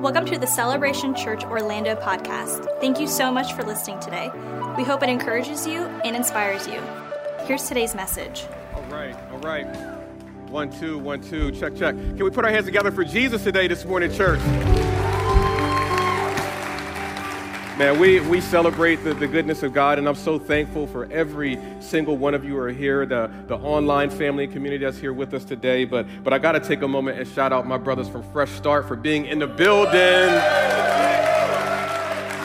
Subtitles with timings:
[0.00, 2.68] Welcome to the Celebration Church Orlando podcast.
[2.80, 4.30] Thank you so much for listening today.
[4.76, 6.82] We hope it encourages you and inspires you.
[7.46, 8.44] Here's today's message.
[8.74, 9.66] All right, all right.
[10.50, 11.94] One, two, one, two, check, check.
[11.94, 14.40] Can we put our hands together for Jesus today, this morning, church?
[17.78, 21.58] Man, we, we celebrate the, the goodness of God, and I'm so thankful for every
[21.80, 25.12] single one of you who are here, the, the online family and community that's here
[25.12, 25.84] with us today.
[25.84, 28.52] But, but I got to take a moment and shout out my brothers from Fresh
[28.52, 29.92] Start for being in the building.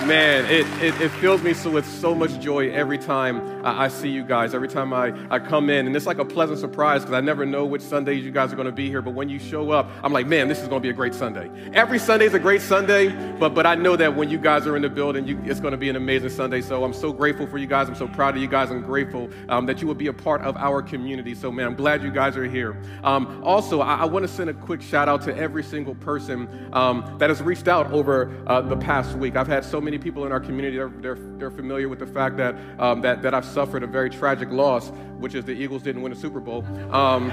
[0.07, 3.87] Man, it, it, it, fills me so with so much joy every time I, I,
[3.87, 5.85] see you guys, every time I, I come in.
[5.85, 8.55] And it's like a pleasant surprise because I never know which Sundays you guys are
[8.55, 9.03] going to be here.
[9.03, 11.13] But when you show up, I'm like, man, this is going to be a great
[11.13, 11.51] Sunday.
[11.73, 14.75] Every Sunday is a great Sunday, but, but I know that when you guys are
[14.75, 16.61] in the building, you, it's going to be an amazing Sunday.
[16.61, 17.87] So I'm so grateful for you guys.
[17.87, 18.71] I'm so proud of you guys.
[18.71, 21.35] I'm grateful um, that you will be a part of our community.
[21.35, 22.81] So, man, I'm glad you guys are here.
[23.03, 26.69] Um, also, I, I want to send a quick shout out to every single person
[26.73, 29.35] um, that has reached out over uh, the past week.
[29.35, 32.07] I've had so many many people in our community are they're, they're familiar with the
[32.07, 34.87] fact that, um, that, that I've suffered a very tragic loss,
[35.19, 36.63] which is the Eagles didn't win a Super Bowl.
[36.95, 37.29] Um,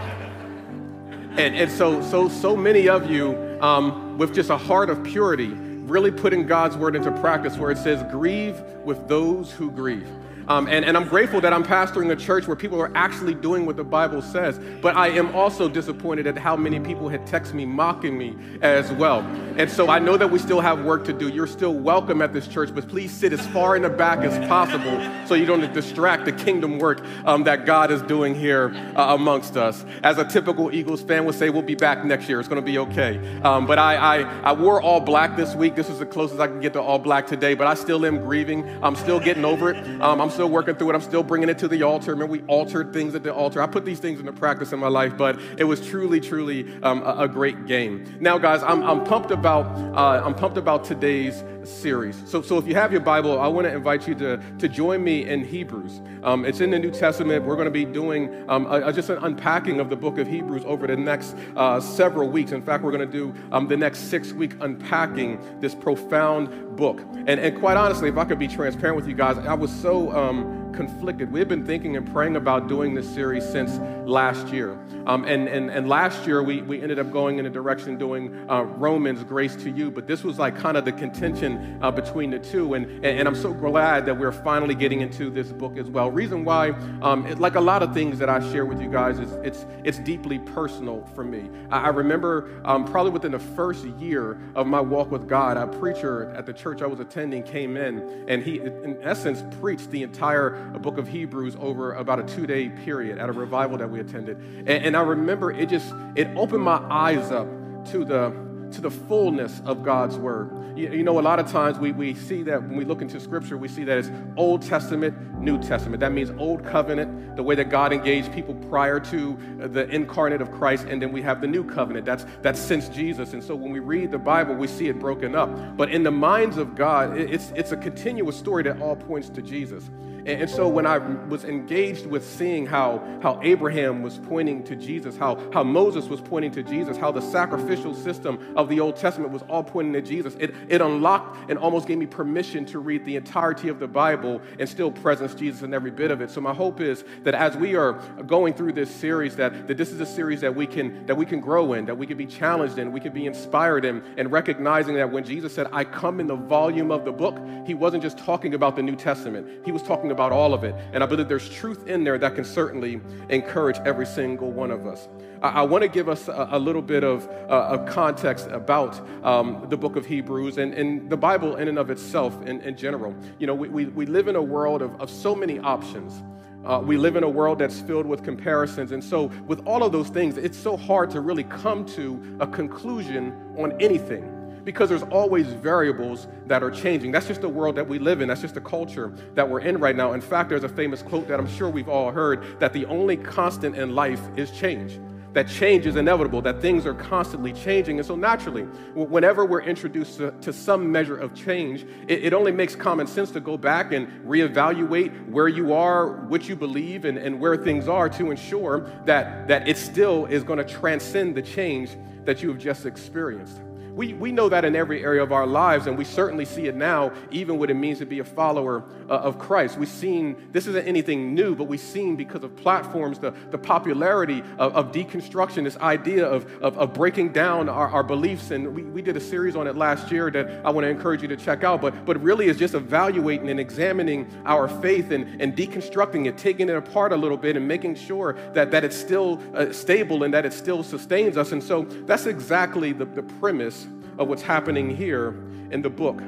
[1.39, 5.47] and, and so, so, so many of you, um, with just a heart of purity,
[5.47, 10.09] really putting God's word into practice where it says, grieve with those who grieve.
[10.49, 13.67] Um, and, and I'm grateful that I'm pastoring a church where people are actually doing
[13.67, 14.59] what the Bible says.
[14.81, 18.91] But I am also disappointed at how many people had texted me mocking me as
[18.93, 19.21] well.
[19.59, 21.29] And so I know that we still have work to do.
[21.29, 24.39] You're still welcome at this church, but please sit as far in the back as
[24.49, 29.15] possible so you don't distract the kingdom work um, that God is doing here uh,
[29.15, 29.85] amongst us.
[30.03, 32.41] As a typical Eagles fan would say, we'll be back next year.
[32.41, 33.19] It's going to be okay.
[33.43, 35.75] Um, but I, I, I wore all black this week.
[35.75, 38.19] This is the closest I can get to all black today, but I still am
[38.19, 38.67] grieving.
[38.83, 39.77] I'm still getting over it.
[40.01, 40.95] Um, I'm still working through it.
[40.95, 42.13] I'm still bringing it to the altar.
[42.13, 43.61] Remember, we altered things at the altar.
[43.61, 47.03] I put these things into practice in my life, but it was truly, truly um,
[47.03, 48.05] a, a, great game.
[48.21, 49.67] Now, guys, I'm, I'm pumped about
[49.97, 52.23] uh, I'm pumped about today's series.
[52.27, 55.03] So, so if you have your Bible, I want to invite you to, to join
[55.03, 56.01] me in Hebrews.
[56.23, 57.45] Um, it's in the New Testament.
[57.45, 60.27] We're going to be doing um, a, a, just an unpacking of the book of
[60.27, 62.53] Hebrews over the next uh, several weeks.
[62.53, 67.03] In fact, we're going to do um, the next six week unpacking this profound book.
[67.27, 70.11] And, and quite honestly, if I could be transparent with you guys, I was so
[70.17, 71.33] um, conflicted.
[71.33, 74.79] We've been thinking and praying about doing this series since last year.
[75.07, 78.47] Um, and, and, and last year, we, we ended up going in a direction doing
[78.51, 79.91] uh, Romans, Grace to You.
[79.91, 82.75] But this was like kind of the contention uh, between the two.
[82.75, 86.11] And, and, and, I'm so glad that we're finally getting into this book as well.
[86.11, 86.71] Reason why,
[87.03, 89.67] um, it, like a lot of things that I share with you guys, is it's,
[89.85, 91.49] it's deeply personal for me.
[91.71, 95.67] I, I remember um, probably within the first year of my walk with God, a
[95.67, 100.03] preacher at the church I was attending came in, and he, in essence, preached the
[100.03, 104.01] entire book of Hebrews over about a two day period at a revival that we
[104.01, 104.39] attended.
[104.39, 107.47] And, and I remember it just, it opened my eyes up
[107.91, 108.31] to the,
[108.73, 110.51] to the fullness of God's word.
[110.79, 113.19] You, you, know, a lot of times we, we see that when we look into
[113.19, 116.01] scripture, we see that it's Old Testament, New Testament.
[116.01, 120.53] That means Old Covenant, the way that God engaged people prior to the incarnate of
[120.53, 122.05] Christ, and then we have the New Covenant.
[122.05, 123.33] That's, that's since Jesus.
[123.33, 125.77] And so when we read the Bible, we see it broken up.
[125.77, 129.43] But in the minds of God, it's, it's a continuous story that all points to
[129.43, 129.91] Jesus.
[130.29, 135.17] And, so when I was engaged with seeing how, how Abraham was pointing to Jesus,
[135.17, 139.33] how, how Moses was pointing to Jesus, how the sacrificial system of the Old Testament
[139.33, 143.07] was all pointing to Jesus, it, it unlocked and almost gave me permission to read
[143.07, 146.31] the entirety of the Bible and still presence Jesus in every bit of it.
[146.31, 147.95] So my hope is that as we are
[148.27, 151.25] going through this series, that, that this is a series that we can that we
[151.25, 154.31] can grow in, that we can be challenged in, we can be inspired in, and
[154.31, 158.03] recognizing that when Jesus said, I come in the volume of the book, he wasn't
[158.03, 159.65] just talking about the New Testament.
[159.65, 160.75] He was talking about about all of it.
[160.93, 164.85] And I believe there's truth in there that can certainly encourage every single one of
[164.85, 165.07] us.
[165.41, 169.65] I, I want to give us a, a little bit of, uh, context about um,
[169.69, 173.15] the book of Hebrews and, and, the Bible in and of itself in, in general.
[173.39, 176.21] You know, we, we, we, live in a world of, of so many options.
[176.65, 178.91] Uh, we live in a world that's filled with comparisons.
[178.91, 182.47] And so, with all of those things, it's so hard to really come to a
[182.49, 184.38] conclusion on anything
[184.69, 187.11] because there's always variables that are changing.
[187.11, 188.29] That's just the world that we live in.
[188.29, 190.13] That's just the culture that we're in right now.
[190.13, 193.17] In fact, there's a famous quote that I'm sure we've all heard that the only
[193.17, 195.01] constant in life is change.
[195.33, 197.99] That change is inevitable, that things are constantly changing.
[197.99, 202.53] And so, naturally, whenever we're introduced to, to some measure of change, it, it, only
[202.53, 207.17] makes common sense to go back and reevaluate where you are, what you believe, and,
[207.17, 211.43] and where things are to ensure that, that it still is going to transcend the
[211.43, 213.63] change that you have just experienced.
[213.99, 216.77] We, we know that in every area of our lives, and we certainly see it
[216.77, 219.77] now, even what it means to be a follower uh, of Christ.
[219.77, 224.45] We've seen, this isn't anything new, but we've seen because of platforms, the, the popularity
[224.57, 228.53] of, of deconstruction, this idea of, of, of breaking down our, our, beliefs.
[228.53, 231.23] And we, we did a series on it last year that I want to encourage
[231.23, 231.81] you to check out.
[231.81, 236.69] But, but really is just evaluating and examining our faith and, and deconstructing it, taking
[236.69, 240.33] it apart a little bit, and making sure that, that it's still uh, stable and
[240.35, 241.51] that it still sustains us.
[241.51, 243.88] And so that's exactly the, the premise
[244.19, 245.29] of what's happening here
[245.71, 246.21] in the book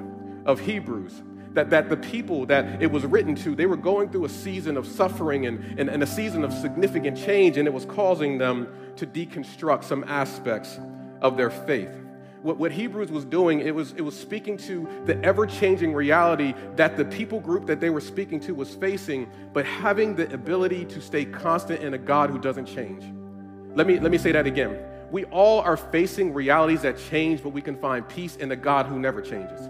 [0.47, 1.23] of Hebrews.
[1.53, 4.77] That, that the people that it was written to, they were going through a season
[4.77, 8.69] of suffering and, and, and a season of significant change, and it was causing them
[8.95, 10.79] to deconstruct some aspects
[11.21, 11.91] of their faith.
[12.43, 16.55] What, what Hebrews was doing, it was, it was speaking to the ever changing reality
[16.77, 20.85] that the people group that they were speaking to was facing, but having the ability
[20.85, 23.03] to stay constant in a God who doesn't change.
[23.75, 24.79] Let me, let me say that again
[25.11, 28.87] we all are facing realities that change, but we can find peace in the God
[28.87, 29.61] who never changes.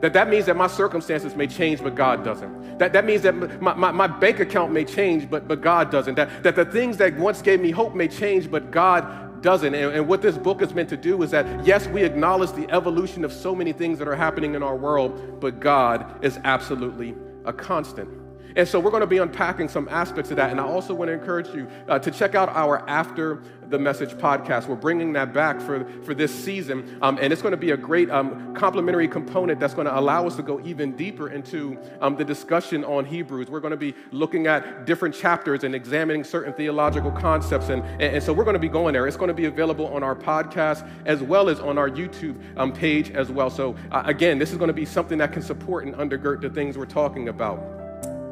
[0.00, 2.78] That that means that my circumstances may change, but God doesn't.
[2.78, 6.14] That that means that my, my, my, bank account may change, but, but God doesn't.
[6.16, 9.74] That, that the things that once gave me hope may change, but God doesn't.
[9.74, 12.68] And, and what this book is meant to do is that, yes, we acknowledge the
[12.70, 17.14] evolution of so many things that are happening in our world, but God is absolutely
[17.44, 18.08] a constant.
[18.56, 20.50] And so we're going to be unpacking some aspects of that.
[20.50, 23.42] And I also want to encourage you uh, to check out our After
[23.74, 24.68] the Message podcast.
[24.68, 26.96] We're bringing that back for, for this season.
[27.02, 30.28] Um, and it's going to be a great um, complementary component that's going to allow
[30.28, 33.50] us to go even deeper into um, the discussion on Hebrews.
[33.50, 37.68] We're going to be looking at different chapters and examining certain theological concepts.
[37.68, 39.08] And, and, and so we're going to be going there.
[39.08, 42.72] It's going to be available on our podcast as well as on our YouTube um,
[42.72, 43.50] page as well.
[43.50, 46.50] So, uh, again, this is going to be something that can support and undergird the
[46.50, 47.58] things we're talking about.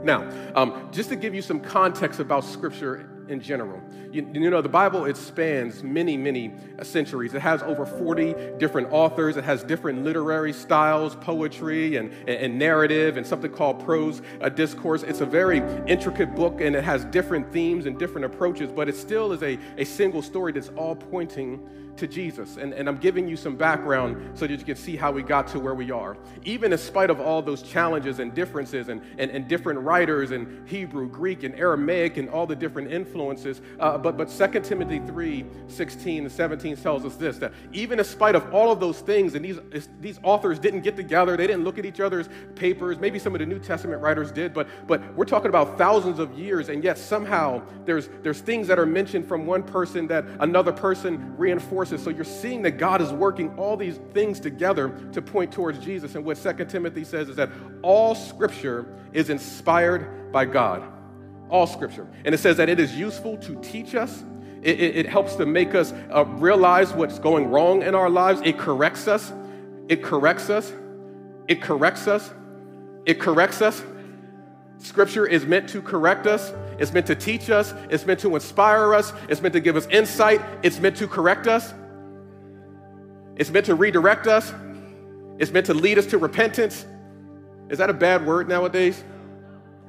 [0.05, 3.81] Now, um, just to give you some context about Scripture in general,
[4.13, 6.53] you, you, know, the Bible, it spans many, many
[6.83, 7.35] centuries.
[7.35, 12.59] It has over 40 different authors, it has different literary styles, poetry and, and, and
[12.59, 15.03] narrative, and something called prose uh, discourse.
[15.03, 18.97] It's a very intricate book, and it has different themes and different approaches, but it
[18.97, 22.57] still is a, a single story that's all pointing to Jesus.
[22.57, 25.47] And, and I'm giving you some background so that you can see how we got
[25.49, 26.17] to where we are.
[26.45, 30.69] Even in spite of all those challenges and differences and, and, and different writers and
[30.69, 35.45] Hebrew, Greek, and Aramaic and all the different influences, uh, but, but 2 Timothy 3
[35.69, 39.35] 16 and 17 tells us this that even in spite of all of those things,
[39.35, 43.19] and these, these authors didn't get together, they didn't look at each other's papers, maybe
[43.19, 46.69] some of the New Testament writers did, but, but we're talking about thousands of years,
[46.69, 51.37] and yet somehow there's, there's things that are mentioned from one person that another person
[51.37, 55.79] reinforces so you're seeing that God is working all these things together to point towards
[55.79, 56.15] Jesus.
[56.15, 57.51] And what 2 Timothy says is that
[57.83, 60.83] all scripture is inspired by God.
[61.49, 62.07] All scripture.
[62.25, 64.25] And it says that it is useful to teach us.
[64.63, 68.41] It, it, it helps to make us uh, realize what's going wrong in our lives.
[68.45, 69.33] It corrects us.
[69.89, 70.73] It corrects us.
[71.49, 72.33] It corrects us.
[73.05, 73.83] It corrects us.
[74.79, 76.53] Scripture is meant to correct us,
[76.83, 79.87] it's meant to teach us, it's meant to inspire us, it's meant to give us
[79.87, 81.73] insight, it's meant to correct us,
[83.37, 84.53] it's meant to redirect us,
[85.39, 86.85] it's meant to lead us to repentance.
[87.69, 89.05] Is that a bad word nowadays?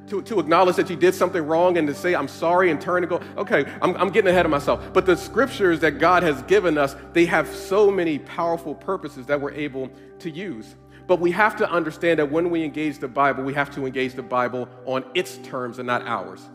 [0.09, 3.01] To, to acknowledge that you did something wrong and to say, I'm sorry, and turn
[3.01, 4.93] and go, okay, I'm, I'm getting ahead of myself.
[4.93, 9.41] But the scriptures that God has given us, they have so many powerful purposes that
[9.41, 9.89] we're able
[10.19, 10.75] to use.
[11.07, 14.13] But we have to understand that when we engage the Bible, we have to engage
[14.13, 16.47] the Bible on its terms and not ours.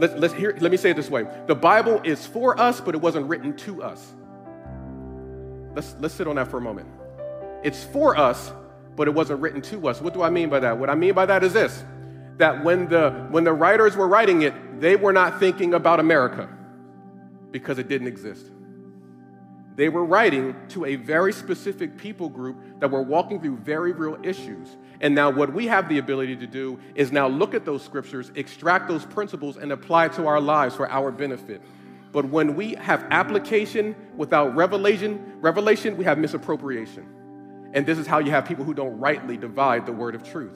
[0.00, 2.94] Let's, let's hear, let me say it this way the Bible is for us, but
[2.94, 4.14] it wasn't written to us.
[5.74, 6.88] Let's, let's sit on that for a moment.
[7.62, 8.50] It's for us,
[8.96, 10.00] but it wasn't written to us.
[10.00, 10.78] What do I mean by that?
[10.78, 11.84] What I mean by that is this
[12.38, 16.48] that when the, when the writers were writing it, they were not thinking about America
[17.50, 18.46] because it didn't exist.
[19.76, 24.18] They were writing to a very specific people group that were walking through very real
[24.22, 24.78] issues.
[25.00, 28.30] And now, what we have the ability to do is now look at those scriptures,
[28.34, 31.62] extract those principles, and apply to our lives for our benefit.
[32.12, 37.06] But when we have application without revelation, revelation, we have misappropriation.
[37.72, 40.52] And this is how you have people who don't rightly divide the word of truth.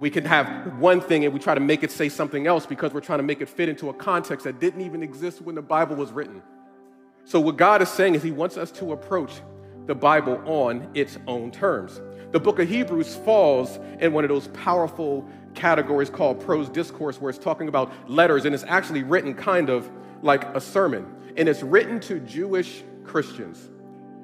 [0.00, 2.92] We can have one thing and we try to make it say something else because
[2.92, 5.62] we're trying to make it fit into a context that didn't even exist when the
[5.62, 6.42] Bible was written.
[7.24, 9.32] So, what God is saying is He wants us to approach
[9.86, 12.00] the Bible on its own terms.
[12.32, 17.30] The book of Hebrews falls in one of those powerful categories called prose discourse, where
[17.30, 19.90] it's talking about letters, and it's actually written kind of
[20.22, 21.06] like a sermon.
[21.36, 23.70] And it's written to Jewish Christians.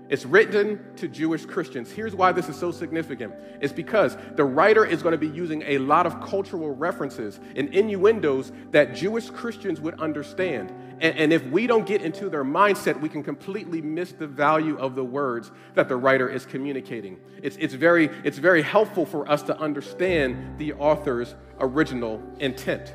[0.08, 1.90] It's written to Jewish Christians.
[1.90, 3.32] Here's why this is so significant.
[3.62, 7.74] It's because the writer is going to be using a lot of cultural references and
[7.74, 10.70] innuendos that Jewish Christians would understand.
[11.02, 14.78] And, and, if we don't get into their mindset, we can completely miss the value
[14.78, 17.18] of the words that the writer is communicating.
[17.42, 22.94] It's, it's, very, it's very helpful for us to understand the author's original intent.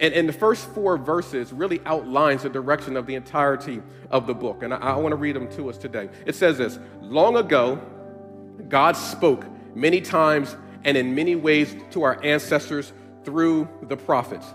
[0.00, 4.34] And, and the first four verses really outlines the direction of the entirety of the
[4.34, 4.62] book.
[4.62, 6.08] And I, I want to read them to us today.
[6.24, 7.76] It says this Long ago,
[8.70, 9.44] God spoke
[9.74, 12.94] many times and in many ways to our ancestors
[13.24, 14.46] through the prophets.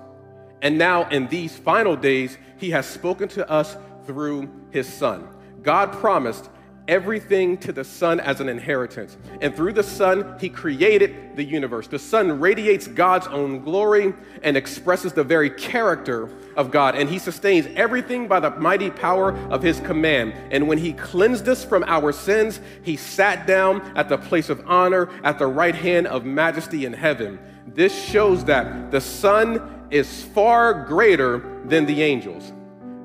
[0.62, 5.28] And now, in these final days, he has spoken to us through his son.
[5.62, 6.50] God promised
[6.88, 9.18] everything to the Son as an inheritance.
[9.42, 11.88] And through the Son, He created the universe.
[11.88, 16.96] The Son radiates God's own glory and expresses the very character of God.
[16.96, 20.34] And He sustains everything by the mighty power of His command.
[20.52, 24.64] And when He cleansed us from our sins, He sat down at the place of
[24.66, 27.40] honor at the right hand of majesty in heaven.
[27.78, 32.52] This shows that the Son is far greater than the angels.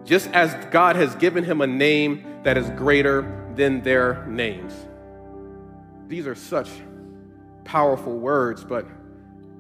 [0.03, 4.73] Just as God has given him a name that is greater than their names.
[6.09, 6.71] These are such
[7.65, 8.87] powerful words, but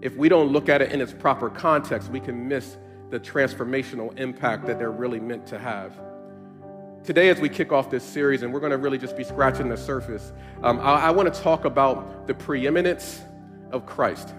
[0.01, 2.79] if we don't look at it in its proper context, we can miss
[3.11, 5.93] the transformational impact that they're really meant to have.
[7.05, 9.69] Today, as we kick off this series, and we're going to really just be scratching
[9.69, 13.21] the surface, um, I, I want to talk about the preeminence
[13.73, 14.33] of Christ.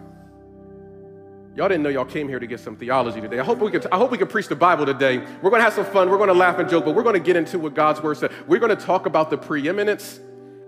[1.55, 3.39] Y'all didn't know y'all came here to get some theology today.
[3.39, 5.19] I hope we can, I hope we can preach the Bible today.
[5.19, 6.09] We're going to have some fun.
[6.09, 8.17] We're going to laugh and joke, but we're going to get into what God's word
[8.17, 8.31] said.
[8.47, 10.19] We're going to talk about the preeminence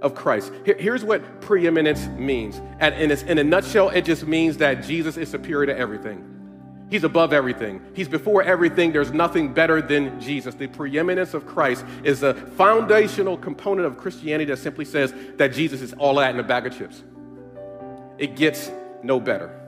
[0.04, 0.52] of Christ.
[0.64, 2.62] Here, here's what preeminence means.
[2.80, 6.32] And in, in a nutshell, it just means that Jesus is superior to everything.
[6.92, 7.82] He's above everything.
[7.96, 8.92] He's before everything.
[8.92, 10.54] There's nothing better than Jesus.
[10.54, 15.82] The preeminence of Christ is a foundational component of Christianity that simply says that Jesus
[15.82, 17.04] is all that in a bag of chips.
[18.20, 18.70] It gets
[19.02, 19.65] no better.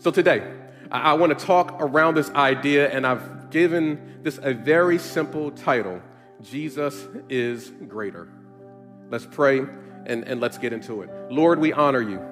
[0.00, 0.48] So today,
[0.92, 6.00] I, want to talk around this idea, and I've given this a very simple title
[6.40, 8.28] Jesus is greater.
[9.10, 9.66] Let's pray
[10.06, 11.10] and, and let's get into it.
[11.30, 12.22] Lord, we honor you,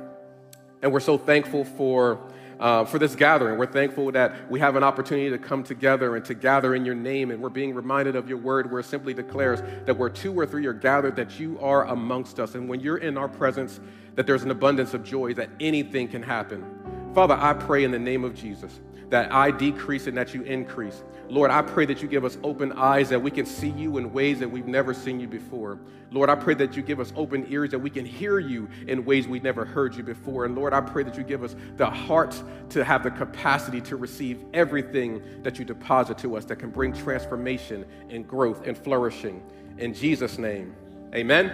[0.80, 2.20] and we're so thankful for.
[2.58, 3.58] Uh, for this gathering.
[3.58, 6.94] We're thankful that we have an opportunity to come together and to gather in your
[6.94, 10.32] name, and we're being reminded of your word where it simply declares that where two
[10.32, 12.54] or three are gathered, that you are amongst us.
[12.54, 13.78] And when you're in our presence,
[14.14, 17.05] that there's an abundance of joy, that anything can happen.
[17.16, 21.02] Father, I pray in the name of Jesus that I decrease and that you increase.
[21.30, 24.12] Lord, I pray that you give us open eyes that we can see you in
[24.12, 25.78] ways that we've never seen you before.
[26.10, 29.02] Lord, I pray that you give us open ears that we can hear you in
[29.06, 30.44] ways we've never heard you before.
[30.44, 33.96] And Lord, I pray that you give us the heart to have the capacity to
[33.96, 39.42] receive everything that you deposit to us that can bring transformation and growth and flourishing.
[39.78, 40.74] In Jesus' name,
[41.14, 41.46] amen,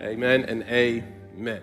[0.00, 1.62] amen, amen and amen.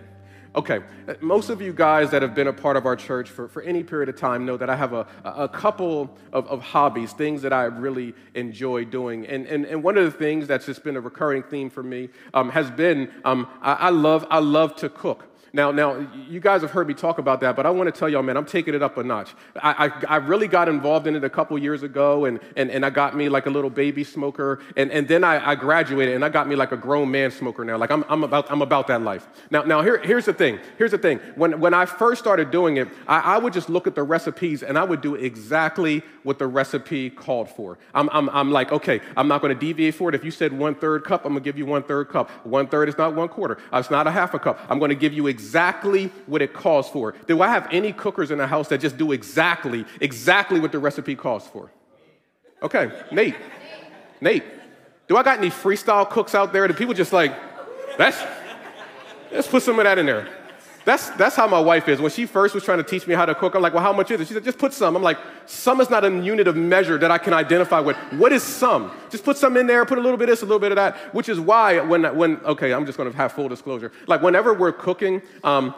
[0.56, 0.80] Okay,
[1.20, 3.84] most of you guys that have been a part of our church for, for any
[3.84, 7.52] period of time know that I have a, a couple of, of hobbies, things that
[7.52, 9.28] I really enjoy doing.
[9.28, 12.08] And, and, and one of the things that's just been a recurring theme for me
[12.34, 15.26] um, has been um, I, I, love, I love to cook.
[15.56, 18.10] Now, now, you guys have heard me talk about that, but I want to tell
[18.10, 19.34] y'all, man, I'm taking it up a notch.
[19.56, 22.86] I, I, I really got involved in it a couple years ago, and, and, and
[22.86, 26.26] I got me like a little baby smoker, and, and then I, I graduated, and
[26.26, 27.78] I got me like a grown man smoker now.
[27.78, 29.30] Like, I'm, I'm, about, I'm about that life.
[29.50, 30.60] Now, now here, here's the thing.
[30.78, 31.22] Here's the thing.
[31.36, 34.62] When, when I first started doing it, I, I would just look at the recipes,
[34.62, 37.78] and I would do exactly what the recipe called for.
[37.94, 40.16] I'm, I'm, I'm like, okay, I'm not going to deviate for it.
[40.16, 42.30] If you said one third cup, I'm going to give you one third cup.
[42.46, 43.58] One third is not one quarter.
[43.72, 44.60] It's not a half a cup.
[44.68, 47.14] I'm going to give you exactly exactly what it calls for.
[47.28, 50.80] Do I have any cookers in the house that just do exactly, exactly what the
[50.80, 51.72] recipe calls for?
[52.64, 53.36] Okay, Nate.
[54.22, 54.44] Nate.
[55.08, 57.36] Do I got any freestyle cooks out there that people just like,
[58.00, 58.20] let's,
[59.32, 60.28] let's put some of that in there?
[60.86, 62.00] That's, that's how my wife is.
[62.00, 63.92] When she first was trying to teach me how to cook, I'm like, well, how
[63.92, 64.28] much is it?
[64.28, 64.96] She said, just put some.
[64.96, 67.98] I'm like, some is not a unit of measure that I can identify with.
[68.14, 68.92] What is some?
[69.10, 70.76] Just put some in there, put a little bit of this, a little bit of
[70.76, 73.92] that, which is why when, when okay, I'm just going to have full disclosure.
[74.06, 75.74] Like whenever we're cooking, um,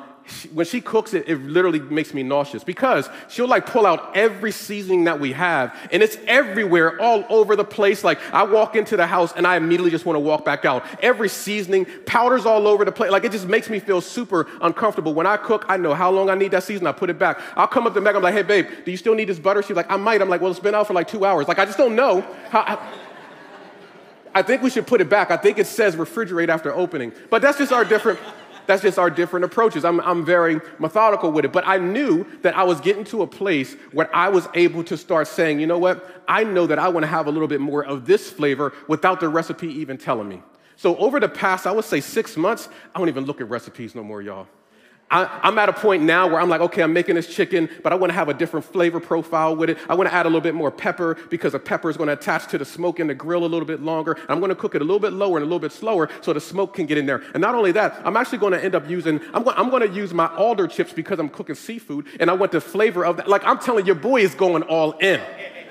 [0.53, 4.51] when she cooks it, it literally makes me nauseous because she'll like pull out every
[4.51, 8.03] seasoning that we have and it's everywhere, all over the place.
[8.03, 10.83] Like I walk into the house and I immediately just want to walk back out.
[11.01, 13.11] Every seasoning, powders all over the place.
[13.11, 15.13] Like it just makes me feel super uncomfortable.
[15.13, 16.87] When I cook, I know how long I need that season.
[16.87, 17.39] I put it back.
[17.55, 18.15] I'll come up to Meg.
[18.15, 19.63] I'm like, hey, babe, do you still need this butter?
[19.63, 20.21] She's like, I might.
[20.21, 21.47] I'm like, well, it's been out for like two hours.
[21.47, 22.61] Like I just don't know how.
[22.61, 22.93] I,
[24.35, 25.31] I think we should put it back.
[25.31, 27.11] I think it says refrigerate after opening.
[27.31, 28.19] But that's just our different
[28.67, 29.83] that's just our different approaches.
[29.83, 31.51] I'm, I'm very methodical with it.
[31.51, 34.97] But I knew that I was getting to a place where I was able to
[34.97, 36.23] start saying, you know what?
[36.27, 39.19] I know that I want to have a little bit more of this flavor without
[39.19, 40.43] the recipe even telling me.
[40.75, 43.95] So over the past, I would say six months, I don't even look at recipes
[43.95, 44.47] no more, y'all.
[45.09, 47.93] I, am at a point now where I'm like, okay, I'm making this chicken, but
[47.93, 49.77] I want to have a different flavor profile with it.
[49.87, 52.13] I want to add a little bit more pepper because the pepper is going to
[52.13, 54.17] attach to the smoke in the grill a little bit longer.
[54.27, 56.33] I'm going to cook it a little bit lower and a little bit slower so
[56.33, 57.23] the smoke can get in there.
[57.33, 59.87] And not only that, I'm actually going to end up using, I'm going, I'm going
[59.87, 63.17] to use my alder chips because I'm cooking seafood and I want the flavor of
[63.17, 63.29] that.
[63.29, 65.21] Like I'm telling your boy is going all in.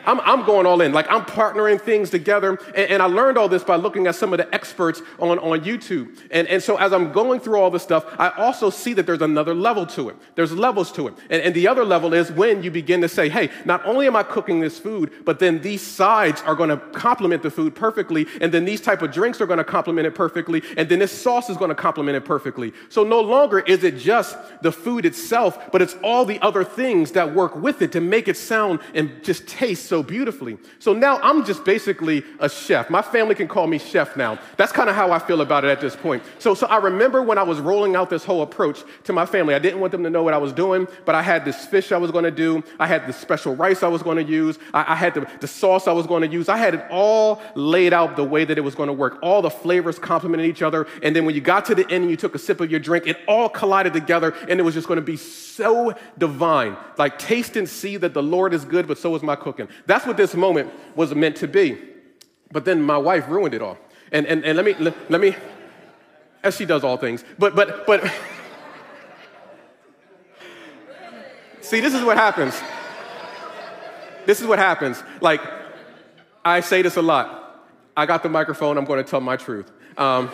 [0.06, 0.92] I'm, I'm going all in.
[0.92, 2.58] Like I'm partnering things together.
[2.74, 5.60] And, and, I learned all this by looking at some of the experts on, on
[5.60, 6.18] YouTube.
[6.30, 9.22] And, and so as I'm going through all this stuff, I also see that there's
[9.22, 10.16] another level to it.
[10.34, 11.14] There's levels to it.
[11.28, 14.16] And, and the other level is when you begin to say, hey, not only am
[14.16, 18.26] I cooking this food, but then these sides are going to complement the food perfectly.
[18.40, 20.62] And then these type of drinks are going to complement it perfectly.
[20.76, 22.72] And then this sauce is going to complement it perfectly.
[22.88, 27.12] So no longer is it just the food itself, but it's all the other things
[27.12, 30.58] that work with it to make it sound and just taste so so beautifully.
[30.78, 32.90] So now I'm just basically a chef.
[32.90, 34.38] My family can call me chef now.
[34.58, 36.22] That's kind of how I feel about it at this point.
[36.38, 39.54] So, so I remember when I was rolling out this whole approach to my family,
[39.54, 41.92] I didn't want them to know what I was doing, but I had this fish
[41.92, 42.62] I was going to do.
[42.78, 44.58] I had the special rice I was going to use.
[44.74, 46.50] I, I had the, the sauce I was going to use.
[46.50, 49.18] I had it all laid out the way that it was going to work.
[49.22, 50.86] All the flavors complemented each other.
[51.02, 52.80] And then when you got to the end and you took a sip of your
[52.80, 56.76] drink, it all collided together and it was just going to be so divine.
[56.98, 59.68] Like taste and see that the Lord is good, but so is my cooking.
[59.86, 61.78] That's what this moment was meant to be.
[62.52, 63.78] But then my wife ruined it all.
[64.12, 65.34] And, and, and let me, let, let me,
[66.42, 68.04] as she does all things, but, but, but,
[71.60, 72.60] see, this is what happens.
[74.26, 75.02] This is what happens.
[75.20, 75.40] Like,
[76.44, 77.66] I say this a lot.
[77.96, 79.70] I got the microphone, I'm to tell my truth.
[79.96, 80.30] Um,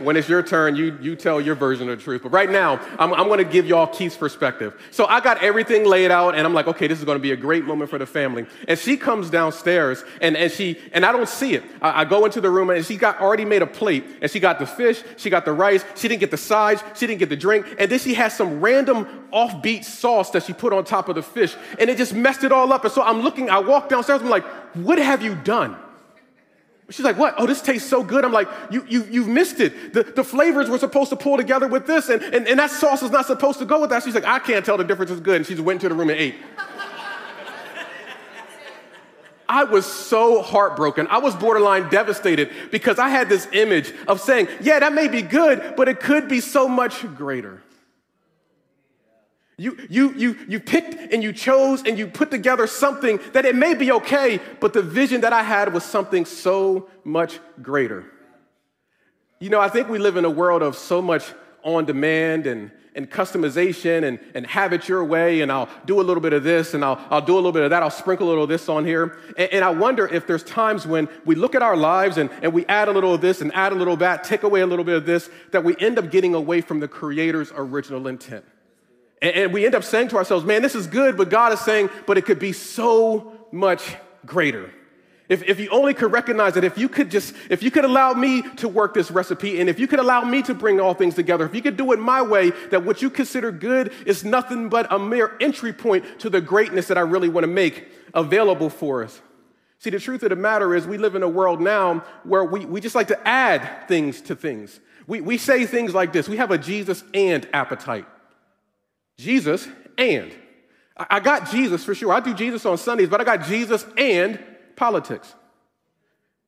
[0.00, 2.22] when it's your turn, you, you tell your version of the truth.
[2.22, 4.80] But right now, I'm, I'm going to give y'all Keith's perspective.
[4.90, 7.32] So I got everything laid out, and I'm like, okay, this is going to be
[7.32, 8.46] a great moment for the family.
[8.66, 11.64] And she comes downstairs, and, and she and I don't see it.
[11.80, 14.40] I, I go into the room, and she got already made a plate, and she
[14.40, 17.28] got the fish, she got the rice, she didn't get the sides, she didn't get
[17.28, 21.08] the drink, and then she has some random offbeat sauce that she put on top
[21.08, 22.84] of the fish, and it just messed it all up.
[22.84, 25.76] And so I'm looking, I walk downstairs, I'm like, what have you done?
[26.90, 27.34] She's like, what?
[27.36, 28.24] Oh, this tastes so good.
[28.24, 29.92] I'm like, you, you, you've missed it.
[29.92, 33.02] The, the flavors were supposed to pull together with this, and, and, and that sauce
[33.02, 34.02] is not supposed to go with that.
[34.04, 35.36] She's like, I can't tell the difference is good.
[35.36, 36.36] And she just went into the room and ate.
[39.50, 41.06] I was so heartbroken.
[41.08, 45.22] I was borderline devastated because I had this image of saying, yeah, that may be
[45.22, 47.62] good, but it could be so much greater.
[49.60, 53.56] You, you, you, you picked and you chose and you put together something that it
[53.56, 58.04] may be okay, but the vision that I had was something so much greater.
[59.40, 61.32] You know, I think we live in a world of so much
[61.64, 66.02] on demand and, and customization and, and have it your way, and I'll do a
[66.02, 68.28] little bit of this and I'll, I'll do a little bit of that, I'll sprinkle
[68.28, 69.18] a little of this on here.
[69.36, 72.52] And, and I wonder if there's times when we look at our lives and, and
[72.52, 74.66] we add a little of this and add a little of that, take away a
[74.68, 78.44] little bit of this, that we end up getting away from the Creator's original intent.
[79.20, 81.90] And, we end up saying to ourselves, man, this is good, but God is saying,
[82.06, 84.70] but it could be so much greater.
[85.28, 88.14] If, if you only could recognize it, if you could just, if you could allow
[88.14, 91.14] me to work this recipe, and if you could allow me to bring all things
[91.14, 94.70] together, if you could do it my way, that what you consider good is nothing
[94.70, 98.70] but a mere entry point to the greatness that I really want to make available
[98.70, 99.20] for us.
[99.80, 102.64] See, the truth of the matter is, we live in a world now where we,
[102.64, 104.80] we just like to add things to things.
[105.06, 108.06] We, we say things like this we have a Jesus and appetite.
[109.18, 110.32] Jesus and.
[110.96, 112.12] I got Jesus for sure.
[112.12, 114.42] I do Jesus on Sundays, but I got Jesus and
[114.74, 115.32] politics.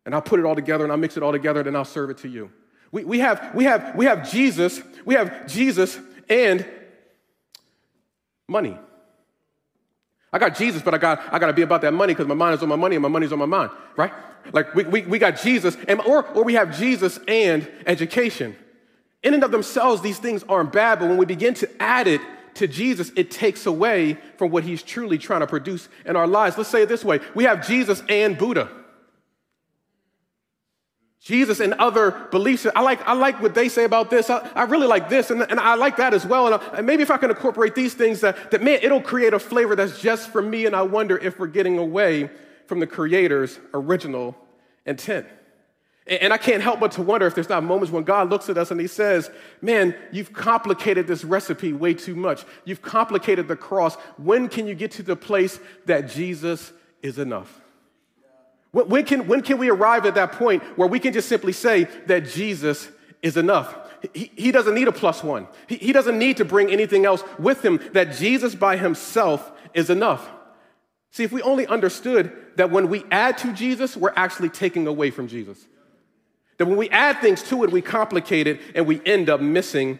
[0.04, 1.84] And I'll put it all together and I'll mix it all together and then I'll
[1.84, 2.50] serve it to you.
[2.90, 6.66] We, we, have, we, have, we have Jesus, we have Jesus and
[8.48, 8.76] money.
[10.32, 12.34] I got Jesus, but I got, I got to be about that money because my
[12.34, 14.12] mind is on my money and my money's on my mind, right?
[14.52, 18.56] Like we, we, we got Jesus, and, or, or we have Jesus and education.
[19.22, 22.20] In and of themselves, these things aren't bad, but when we begin to add it
[22.54, 26.56] to Jesus, it takes away from what he's truly trying to produce in our lives.
[26.56, 28.70] Let's say it this way we have Jesus and Buddha.
[31.20, 32.66] Jesus and other beliefs.
[32.74, 34.30] I like, I like what they say about this.
[34.30, 36.46] I, I really like this, and, and I like that as well.
[36.46, 39.34] And, I, and, maybe if I can incorporate these things, that, that, man, it'll create
[39.34, 40.64] a flavor that's just for me.
[40.64, 42.30] And I wonder if we're getting away
[42.66, 44.34] from the Creator's original
[44.86, 45.26] intent.
[46.10, 48.58] And I can't help but to wonder if there's not moments when God looks at
[48.58, 49.30] us and He says,
[49.62, 52.44] Man, you've complicated this recipe way too much.
[52.64, 53.94] You've complicated the cross.
[54.16, 57.60] When can you get to the place that Jesus is enough?
[58.72, 61.84] When can, when can we arrive at that point where we can just simply say
[62.06, 62.88] that Jesus
[63.22, 63.76] is enough?
[64.12, 67.22] He, he doesn't need a plus one, he, he doesn't need to bring anything else
[67.38, 70.28] with him, that Jesus by himself is enough.
[71.12, 75.10] See, if we only understood that when we add to Jesus, we're actually taking away
[75.10, 75.66] from Jesus
[76.60, 79.98] That when we add things to it, we complicate it and we end up missing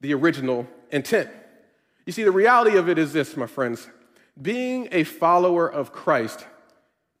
[0.00, 1.30] the original intent.
[2.06, 3.86] You see, the reality of it is this, my friends
[4.40, 6.44] being a follower of Christ,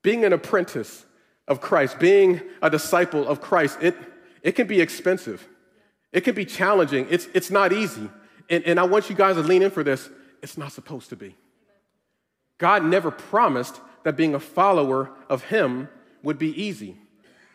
[0.02, 1.06] being an apprentice
[1.46, 3.94] of Christ, being a disciple of Christ, it,
[4.42, 5.46] it can be expensive.
[6.10, 7.06] It can be challenging.
[7.08, 8.10] It's, it's not easy.
[8.50, 10.10] And, and I want you guys to lean in for this.
[10.42, 11.36] It's not supposed to be.
[12.58, 15.88] God never promised that being a follower of Him
[16.24, 16.96] would be easy.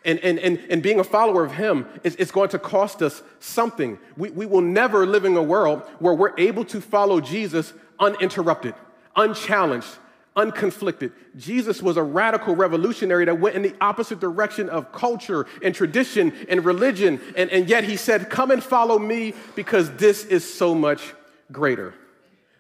[0.07, 3.21] And, and, and, and being a follower of Him is, is going to cost us
[3.39, 3.99] something.
[4.15, 8.73] We, we will never live in a world where we're able to follow Jesus uninterrupted,
[9.17, 9.89] unchallenged,
[10.37, 11.11] unconflicted.
[11.35, 16.31] Jesus was a radical revolutionary that went in the opposite direction of culture and tradition
[16.47, 17.19] and religion.
[17.35, 21.13] And, and yet He said, Come and follow me because this is so much
[21.51, 21.93] greater.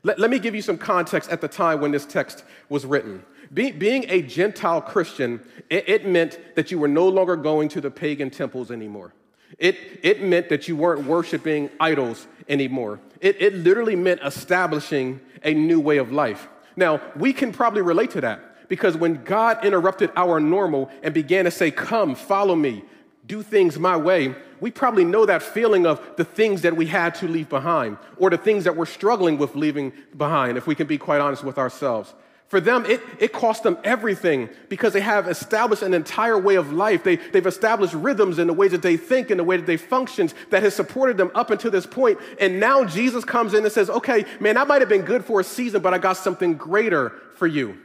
[0.03, 3.23] Let, let me give you some context at the time when this text was written.
[3.53, 7.81] Be, being a Gentile Christian, it, it meant that you were no longer going to
[7.81, 9.13] the pagan temples anymore.
[9.57, 12.99] It, it meant that you weren't worshiping idols anymore.
[13.21, 16.47] It, it literally meant establishing a new way of life.
[16.75, 21.45] Now, we can probably relate to that because when God interrupted our normal and began
[21.45, 22.83] to say, Come, follow me,
[23.25, 27.15] do things my way, we probably know that feeling of the things that we had
[27.15, 30.87] to leave behind or the things that we're struggling with leaving behind, if we can
[30.87, 32.13] be quite honest with ourselves.
[32.47, 36.71] For them, it, it cost them everything because they have established an entire way of
[36.71, 37.03] life.
[37.03, 39.75] They, they've established rhythms in the way that they think and the way that they
[39.75, 42.19] function that has supported them up until this point.
[42.39, 45.41] And now Jesus comes in and says, okay, man, that might have been good for
[45.41, 47.79] a season, but I got something greater for you.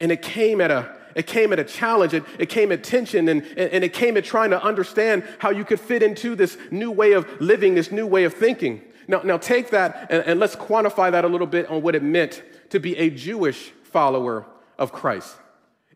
[0.00, 3.28] And it came at a, it came at a challenge, it, it came at tension,
[3.28, 6.90] and, and it came at trying to understand how you could fit into this new
[6.90, 8.80] way of living, this new way of thinking.
[9.06, 12.02] Now, now take that and, and let's quantify that a little bit on what it
[12.02, 14.46] meant to be a Jewish follower
[14.78, 15.36] of Christ.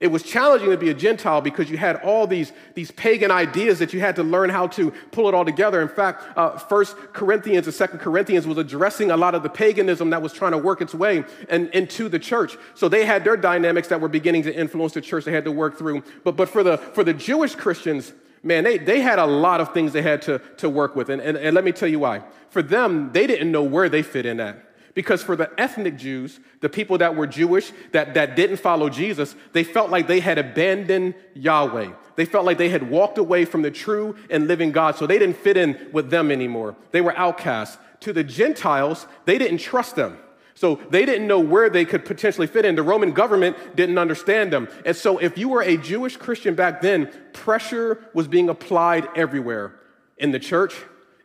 [0.03, 3.79] It was challenging to be a Gentile because you had all these, these pagan ideas
[3.79, 5.81] that you had to learn how to pull it all together.
[5.81, 10.11] In fact, uh, First Corinthians and Second Corinthians was addressing a lot of the paganism
[10.11, 12.57] that was trying to work its way and, into the church.
[12.75, 15.53] So they had their dynamics that were beginning to influence the church they had to
[15.53, 16.03] work through.
[16.25, 19.73] But, but for, the, for the Jewish Christians, man, they, they had a lot of
[19.73, 21.11] things they had to, to work with.
[21.11, 22.25] And, and, and let me tell you why.
[22.51, 24.72] For them, they didn't know where they fit in at.
[24.95, 29.35] Because for the ethnic Jews, the people that were Jewish, that, that didn't follow Jesus,
[29.53, 31.93] they felt like they had abandoned Yahweh.
[32.17, 35.19] They felt like they had walked away from the true and living God, so they
[35.19, 36.77] didn't fit in with them anymore.
[36.91, 37.79] They were outcasts.
[38.01, 40.19] To the Gentiles, they didn't trust them.
[40.55, 42.75] So they didn't know where they could potentially fit in.
[42.75, 44.69] The Roman government didn't understand them.
[44.85, 49.75] And so if you were a Jewish Christian back then, pressure was being applied everywhere
[50.19, 50.75] in the church,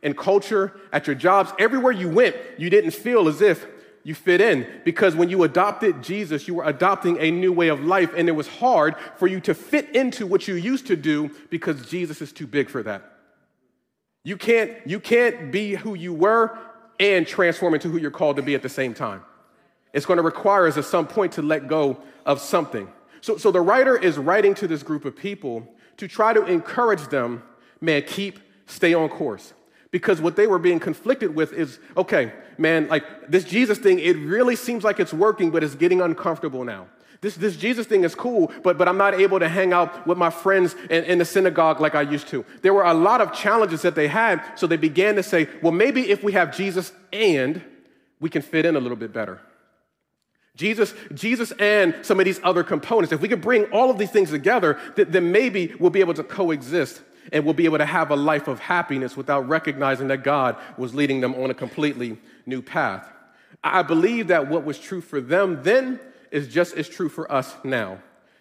[0.02, 3.66] in culture, at your jobs, everywhere you went, you didn't feel as if
[4.04, 7.84] you fit in because when you adopted Jesus, you were adopting a new way of
[7.84, 11.30] life, and it was hard for you to fit into what you used to do
[11.50, 13.02] because Jesus is too big for that.
[14.24, 16.58] You can't, you can't be who you were
[17.00, 19.22] and transform into who you're called to be at the same time.
[19.92, 22.88] It's going to require us at some point to let go of something.
[23.20, 27.08] So, so the writer is writing to this group of people to try to encourage
[27.08, 27.42] them,
[27.80, 29.52] man, keep, stay on course.
[29.90, 34.16] Because what they were being conflicted with is okay, man, like this Jesus thing, it
[34.16, 36.88] really seems like it's working, but it's getting uncomfortable now.
[37.20, 40.18] This, this Jesus thing is cool, but, but I'm not able to hang out with
[40.18, 42.44] my friends in, in the synagogue like I used to.
[42.62, 45.72] There were a lot of challenges that they had, so they began to say, well,
[45.72, 47.60] maybe if we have Jesus and
[48.20, 49.40] we can fit in a little bit better.
[50.54, 53.12] Jesus, Jesus and some of these other components.
[53.12, 56.24] If we could bring all of these things together, then maybe we'll be able to
[56.24, 57.00] coexist
[57.32, 60.94] and will be able to have a life of happiness without recognizing that God was
[60.94, 63.10] leading them on a completely new path.
[63.62, 67.54] I believe that what was true for them then is just as true for us
[67.64, 67.98] now.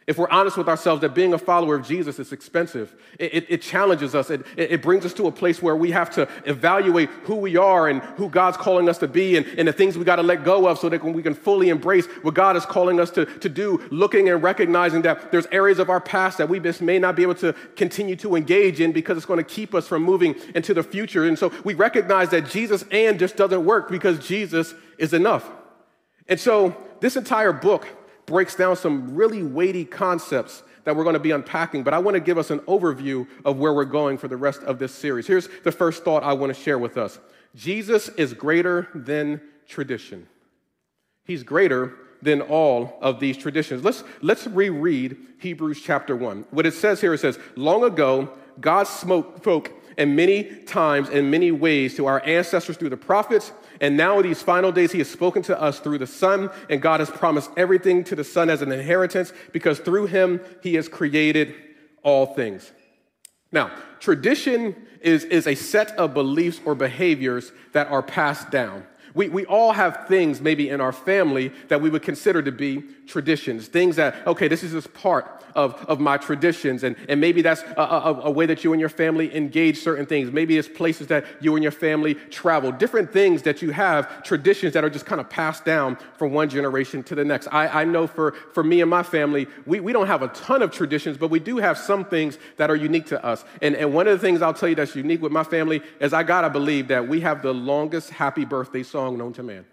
[0.07, 2.95] If we're honest with ourselves, that being a follower of Jesus is expensive.
[3.19, 4.29] It, it, it challenges us.
[4.29, 7.89] It, it, brings us to a place where we have to evaluate who we are
[7.89, 10.45] and who God's calling us to be and, and the things we got to let
[10.45, 13.49] go of so that we can fully embrace what God is calling us to, to
[13.49, 17.17] do, looking and recognizing that there's areas of our past that we just may not
[17.17, 20.35] be able to continue to engage in because it's going to keep us from moving
[20.55, 21.25] into the future.
[21.25, 25.51] And so we recognize that Jesus and just doesn't work because Jesus is enough.
[26.29, 27.87] And so this entire book
[28.27, 32.15] breaks down some really weighty concepts that we're going to be unpacking, but I want
[32.15, 35.25] to give us an overview of where we're going for the rest of this series.
[35.25, 37.19] Here's the first thought I want to share with us
[37.55, 40.27] Jesus is greater than tradition.
[41.25, 43.83] He's greater than all of these traditions.
[43.83, 46.45] Let's, let's reread Hebrews chapter 1.
[46.51, 51.51] What it says here, it says, Long ago, God spoke in many times in many
[51.51, 55.09] ways to our ancestors through the prophets and now, in these final days, he has
[55.09, 58.61] spoken to us through the Son, and God has promised everything to the Son as
[58.61, 61.53] an inheritance because through him he has created
[62.03, 62.71] all things.
[63.51, 68.85] Now, tradition is, is a set of beliefs or behaviors that are passed down.
[69.17, 72.83] We, we all have things maybe in our family that we would consider to be
[73.07, 76.83] traditions, things that, okay, this is just part of, of my traditions.
[76.83, 80.05] And, and maybe that's a, a, a way that you and your family engage certain
[80.05, 80.31] things.
[80.31, 84.73] Maybe it's places that you and your family travel, different things that you have, traditions
[84.73, 87.47] that are just kind of passed down from one generation to the next.
[87.47, 90.61] I, I know for, for me and my family, we, we don't have a ton
[90.61, 93.43] of traditions, but we do have some things that are unique to us.
[93.63, 96.13] And, and one of the things I'll tell you that's unique with my family is
[96.13, 99.65] I gotta believe that we have the longest happy birthday song known to man.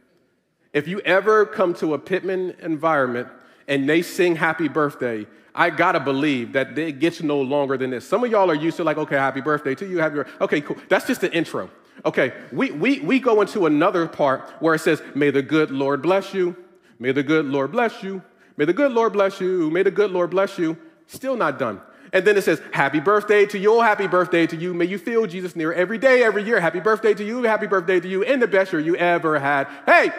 [0.72, 3.28] If you ever come to a Pittman environment
[3.68, 8.06] and they sing happy birthday, I gotta believe that it gets no longer than this.
[8.06, 10.32] Some of y'all are used to like, okay, happy birthday to you, happy birthday.
[10.40, 10.76] Okay, cool.
[10.88, 11.70] That's just the intro.
[12.04, 16.02] Okay, we, we, we go into another part where it says, May the good Lord
[16.02, 16.56] bless you.
[16.98, 18.22] May the good Lord bless you.
[18.56, 19.70] May the good Lord bless you.
[19.70, 20.76] May the good Lord bless you.
[21.06, 21.80] Still not done.
[22.14, 24.72] And then it says, Happy birthday to you, happy birthday to you.
[24.72, 26.60] May you feel Jesus near every day, every year.
[26.60, 29.66] Happy birthday to you, happy birthday to you, and the best year you ever had.
[29.84, 30.10] Hey!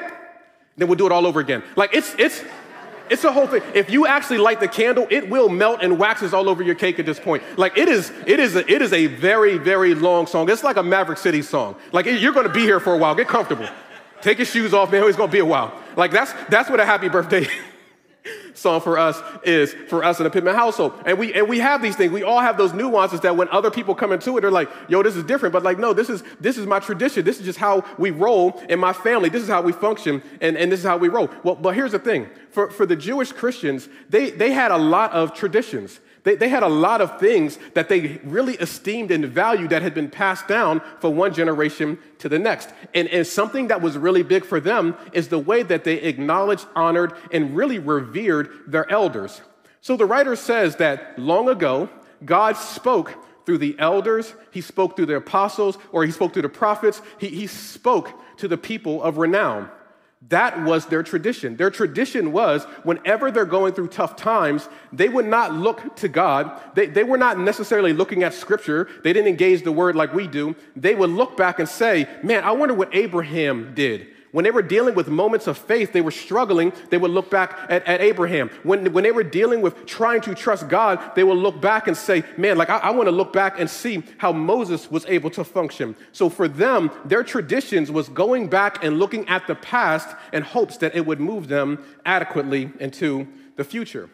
[0.77, 1.63] Then we'll do it all over again.
[1.77, 2.43] Like it's it's
[3.10, 3.62] it's a whole thing.
[3.73, 6.99] If you actually light the candle, it will melt and waxes all over your cake
[6.99, 7.43] at this point.
[7.58, 10.49] Like it is, it is, a, it is a very, very long song.
[10.49, 11.75] It's like a Maverick City song.
[11.91, 13.13] Like you're going to be here for a while.
[13.13, 13.67] Get comfortable.
[14.21, 15.03] Take your shoes off, man.
[15.03, 15.79] It's going to be a while.
[15.95, 17.47] Like that's that's what a happy birthday
[18.54, 20.94] song for us is for us in the Pittman household.
[21.06, 22.12] And we and we have these things.
[22.12, 25.04] We all have those nuances that when other people come into it, they're like, yo,
[25.04, 25.54] this is different.
[25.54, 27.24] But like, no, this is this is my tradition.
[27.26, 29.30] This is just how we roll in my family.
[29.30, 31.30] This is how we function, and, and this is how we roll.
[31.44, 32.30] Well, but here's the thing.
[32.52, 36.00] For, for the Jewish Christians, they, they had a lot of traditions.
[36.26, 39.94] They, they had a lot of things that they really esteemed and valued that had
[39.94, 42.70] been passed down from one generation to the next.
[42.94, 46.66] And, and something that was really big for them is the way that they acknowledged,
[46.76, 49.40] honored, and really revered their elders.
[49.82, 51.90] So the writer says that long ago,
[52.26, 53.14] God spoke
[53.46, 57.28] through the elders, he spoke through the apostles, or he spoke through the prophets, he,
[57.28, 59.70] he spoke to the people of renown.
[60.30, 61.56] That was their tradition.
[61.56, 66.60] Their tradition was whenever they're going through tough times, they would not look to God.
[66.74, 68.88] They, they were not necessarily looking at scripture.
[69.04, 70.56] They didn't engage the word like we do.
[70.76, 74.08] They would look back and say, Man, I wonder what Abraham did.
[74.36, 77.58] When they were dealing with moments of faith, they were struggling, they would look back
[77.69, 78.50] at, at Abraham.
[78.63, 81.95] When, when they were dealing with trying to trust God, they would look back and
[81.95, 85.30] say, Man, like I, I want to look back and see how Moses was able
[85.30, 85.95] to function.
[86.12, 90.76] So for them, their traditions was going back and looking at the past in hopes
[90.80, 94.10] that it would move them adequately into the future.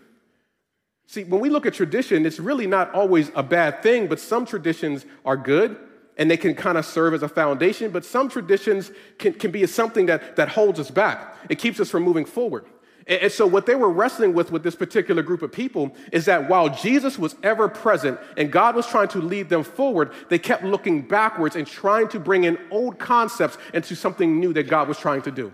[1.07, 4.45] See, when we look at tradition, it's really not always a bad thing, but some
[4.45, 5.79] traditions are good
[6.21, 9.65] and they can kind of serve as a foundation, but some traditions can, can be
[9.65, 11.36] something that, that holds us back.
[11.49, 12.67] It keeps us from moving forward.
[13.07, 16.25] And, and so, what they were wrestling with with this particular group of people is
[16.25, 20.38] that while Jesus was ever present and God was trying to lead them forward, they
[20.38, 24.88] kept looking backwards and trying to bring in old concepts into something new that God
[24.88, 25.51] was trying to do.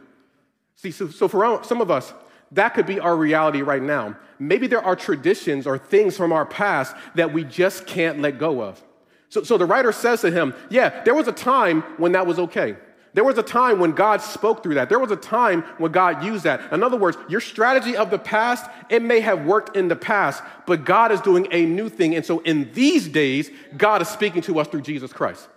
[0.76, 2.14] See, so, so for some of us,
[2.52, 4.18] that could be our reality right now.
[4.38, 8.62] Maybe there are traditions or things from our past that we just can't let go
[8.62, 8.84] of.
[9.30, 12.40] So, so the writer says to him, Yeah, there was a time when that was
[12.40, 12.78] okay.
[13.14, 14.90] There was a time when God spoke through that.
[14.90, 16.72] There was a time when God used that.
[16.72, 20.44] In other words, your strategy of the past, it may have worked in the past,
[20.68, 22.16] but God is doing a new thing.
[22.16, 25.48] And so in these days, God is speaking to us through Jesus Christ.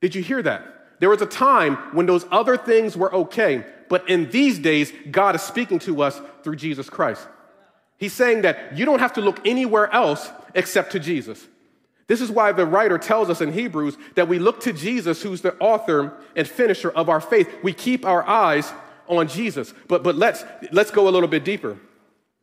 [0.00, 1.00] Did you hear that?
[1.00, 5.34] There was a time when those other things were okay, but in these days, God
[5.34, 7.26] is speaking to us through Jesus Christ.
[7.98, 11.46] He's saying that you don't have to look anywhere else except to Jesus.
[12.08, 15.40] This is why the writer tells us in Hebrews that we look to Jesus, who's
[15.40, 17.48] the author and finisher of our faith.
[17.62, 18.72] We keep our eyes
[19.08, 19.74] on Jesus.
[19.88, 21.78] But, but let's, let's go a little bit deeper.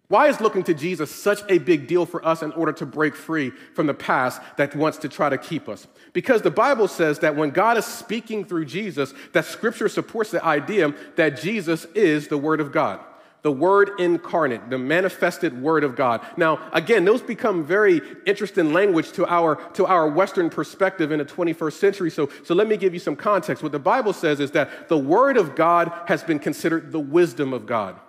[0.10, 3.16] Why is looking to Jesus such a big deal for us in order to break
[3.16, 5.88] free from the past that wants to try to keep us?
[6.12, 10.44] Because the Bible says that when God is speaking through Jesus, that scripture supports the
[10.44, 13.00] idea that Jesus is the Word of God
[13.44, 16.26] the Word incarnate, the manifested Word of God.
[16.38, 21.26] Now, again, those become very interesting language to our, to our Western perspective in the
[21.26, 22.10] 21st century.
[22.10, 23.62] So, so let me give you some context.
[23.62, 27.54] What the Bible says is that the Word of God has been considered the wisdom
[27.54, 28.00] of God.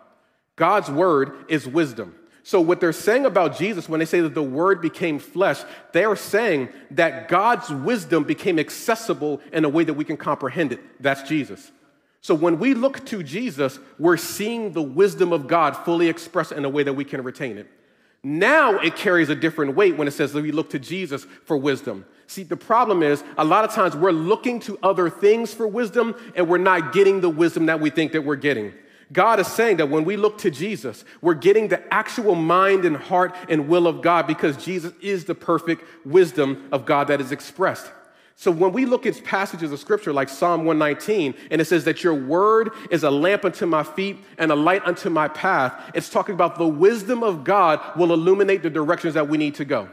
[0.57, 2.15] God's Word is wisdom.
[2.45, 6.05] So, what they're saying about Jesus when they say that the Word became flesh, they
[6.05, 10.81] are saying that God's wisdom became accessible in a way that we can comprehend it.
[11.03, 11.73] That's Jesus.
[12.25, 16.65] So when we look to Jesus, we're seeing the wisdom of God fully expressed in
[16.65, 17.71] a way that we can retain it.
[18.23, 21.59] Now it carries a different weight when it says that we look to Jesus for
[21.59, 22.07] wisdom.
[22.27, 26.15] See, the problem is a lot of times we're looking to other things for wisdom
[26.35, 28.73] and we're not getting the wisdom that we think that we're getting.
[29.13, 32.97] God is saying that when we look to Jesus, we're getting the actual mind and
[32.97, 37.33] heart and will of God because Jesus is the perfect wisdom of God that is
[37.33, 37.93] expressed.
[38.37, 42.03] So when we look at passages of scripture like Psalm 119, and it says that
[42.03, 46.11] your word is a lamp unto my feet and a light unto my path, it's
[46.11, 49.89] talking about the wisdom of God will illuminate the directions that we need to go.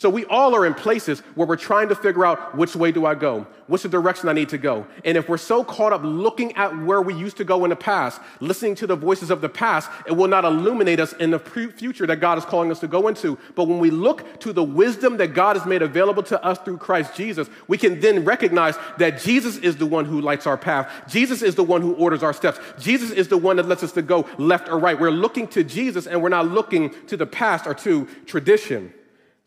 [0.00, 3.04] So we all are in places where we're trying to figure out which way do
[3.04, 3.46] I go?
[3.66, 4.86] What's the direction I need to go?
[5.04, 7.76] And if we're so caught up looking at where we used to go in the
[7.76, 11.38] past, listening to the voices of the past, it will not illuminate us in the
[11.38, 13.38] future that God is calling us to go into.
[13.54, 16.78] But when we look to the wisdom that God has made available to us through
[16.78, 20.90] Christ Jesus, we can then recognize that Jesus is the one who lights our path.
[21.10, 22.58] Jesus is the one who orders our steps.
[22.78, 24.98] Jesus is the one that lets us to go left or right.
[24.98, 28.94] We're looking to Jesus and we're not looking to the past or to tradition.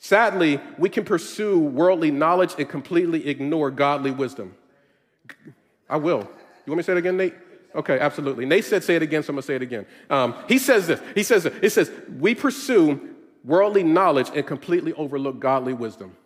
[0.04, 4.54] Sadly, we can pursue worldly knowledge and completely ignore godly wisdom.
[5.90, 6.20] I will.
[6.20, 7.34] You want me to say it again, Nate?
[7.74, 8.46] Okay, absolutely.
[8.46, 9.86] Nate said, say it again, so I'm to say it again.
[10.10, 11.00] Um, he says this.
[11.16, 11.54] He says, this.
[11.62, 11.90] it says,
[12.20, 16.18] we pursue worldly knowledge and completely overlook godly wisdom.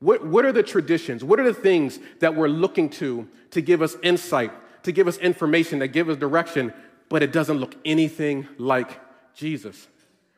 [0.00, 1.22] What, what are the traditions?
[1.22, 4.50] What are the things that we're looking to to give us insight,
[4.82, 6.72] to give us information, that give us direction,
[7.08, 9.00] but it doesn't look anything like
[9.36, 9.86] Jesus?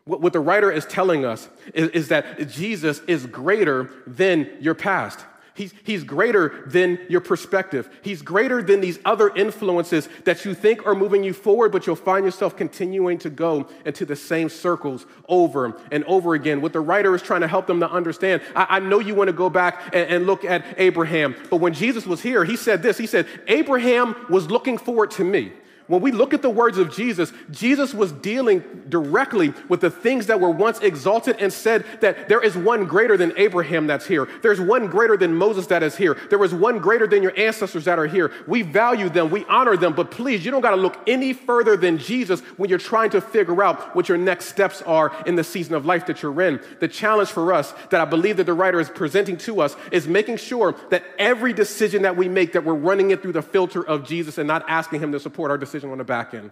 [0.05, 5.21] What the writer is telling us is, is, that Jesus is greater than your past.
[5.55, 7.91] He's, he's greater than your perspective.
[8.03, 11.97] He's greater than these other influences that you think are moving you forward, but you'll
[11.97, 16.63] find yourself continuing to go into the same circles over and over again.
[16.63, 19.29] What the writer is trying to help them to understand I, I know you want
[19.29, 22.83] to go back and, and look at Abraham, but when Jesus was here, he said
[22.83, 25.53] this He said, Abraham was looking forward to me.
[25.91, 30.27] When we look at the words of Jesus, Jesus was dealing directly with the things
[30.27, 34.29] that were once exalted and said that there is one greater than Abraham that's here.
[34.41, 36.17] There's one greater than Moses that is here.
[36.31, 38.31] There is one greater than your ancestors that are here.
[38.47, 41.77] We value them, we honor them, but please, you don't got to look any further
[41.77, 45.43] than Jesus when you're trying to figure out what your next steps are in the
[45.43, 46.61] season of life that you're in.
[46.79, 50.07] The challenge for us that I believe that the writer is presenting to us is
[50.07, 53.85] making sure that every decision that we make that we're running it through the filter
[53.85, 56.51] of Jesus and not asking him to support our decision decision on the back end.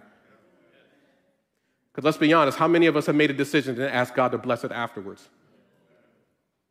[1.91, 4.31] Because let's be honest, how many of us have made a decision and asked God
[4.31, 5.27] to bless it afterwards?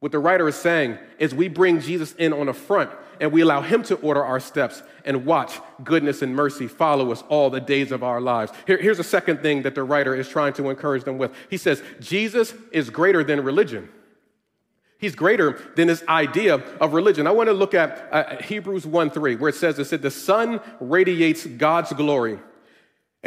[0.01, 2.91] What the writer is saying is we bring Jesus in on the front
[3.21, 7.25] and we allow him to order our steps and watch goodness and mercy follow us
[7.29, 8.53] all the days of our lives.
[8.67, 11.33] Here, here's a second thing that the writer is trying to encourage them with.
[11.51, 13.89] He says, Jesus is greater than religion.
[14.99, 17.27] He's greater than this idea of religion.
[17.27, 20.11] I want to look at uh, Hebrews 1 3, where it says, it said, the
[20.11, 22.39] Son radiates God's glory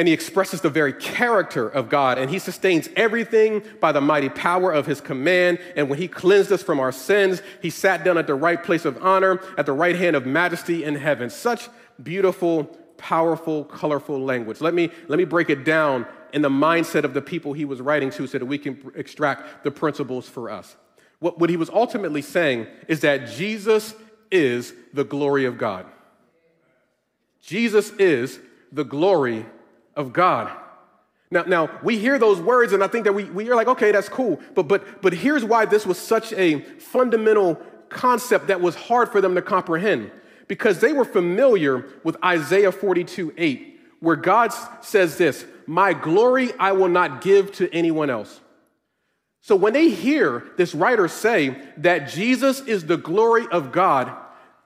[0.01, 4.29] and he expresses the very character of God, and he sustains everything by the mighty
[4.29, 5.59] power of his command.
[5.75, 8.83] And when he cleansed us from our sins, he sat down at the right place
[8.83, 11.29] of honor, at the right hand of majesty in heaven.
[11.29, 11.69] Such
[12.01, 12.63] beautiful,
[12.97, 14.59] powerful, colorful language.
[14.59, 17.79] Let me, let me break it down in the mindset of the people he was
[17.79, 20.77] writing to so that we can extract the principles for us.
[21.19, 23.93] What, what he was ultimately saying is that Jesus
[24.31, 25.85] is the glory of God.
[27.43, 28.39] Jesus is
[28.71, 29.45] the glory
[29.95, 30.51] of God.
[31.31, 33.91] Now, now we hear those words, and I think that we, we are like, okay,
[33.91, 34.39] that's cool.
[34.53, 37.55] But, but, but here's why this was such a fundamental
[37.87, 40.11] concept that was hard for them to comprehend.
[40.47, 44.51] Because they were familiar with Isaiah 42 8, where God
[44.81, 48.41] says this My glory I will not give to anyone else.
[49.39, 54.15] So when they hear this writer say that Jesus is the glory of God,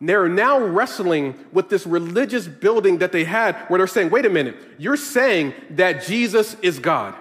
[0.01, 4.29] they're now wrestling with this religious building that they had where they're saying, wait a
[4.29, 7.15] minute, you're saying that Jesus is God.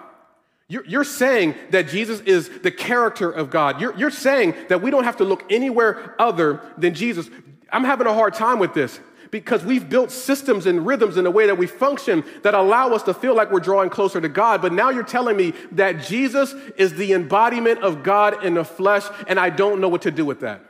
[0.66, 3.80] You're, saying that Jesus is the character of God.
[3.80, 7.28] You're, you're saying that we don't have to look anywhere other than Jesus.
[7.70, 8.98] I'm having a hard time with this
[9.30, 13.02] because we've built systems and rhythms in the way that we function that allow us
[13.04, 14.62] to feel like we're drawing closer to God.
[14.62, 19.04] But now you're telling me that Jesus is the embodiment of God in the flesh,
[19.28, 20.64] and I don't know what to do with that.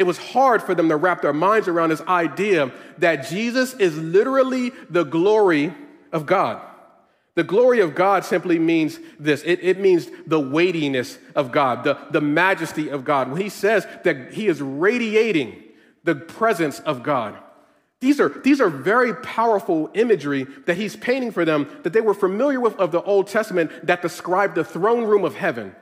[0.00, 3.98] It was hard for them to wrap their minds around this idea that Jesus is
[3.98, 5.74] literally the glory
[6.10, 6.62] of God.
[7.34, 11.98] The glory of God simply means this it, it, means the weightiness of God, the,
[12.12, 13.30] the majesty of God.
[13.30, 15.62] When he says that he is radiating
[16.02, 17.36] the presence of God,
[18.00, 22.14] these are, these are very powerful imagery that he's painting for them that they were
[22.14, 25.76] familiar with of the Old Testament that described the throne room of heaven.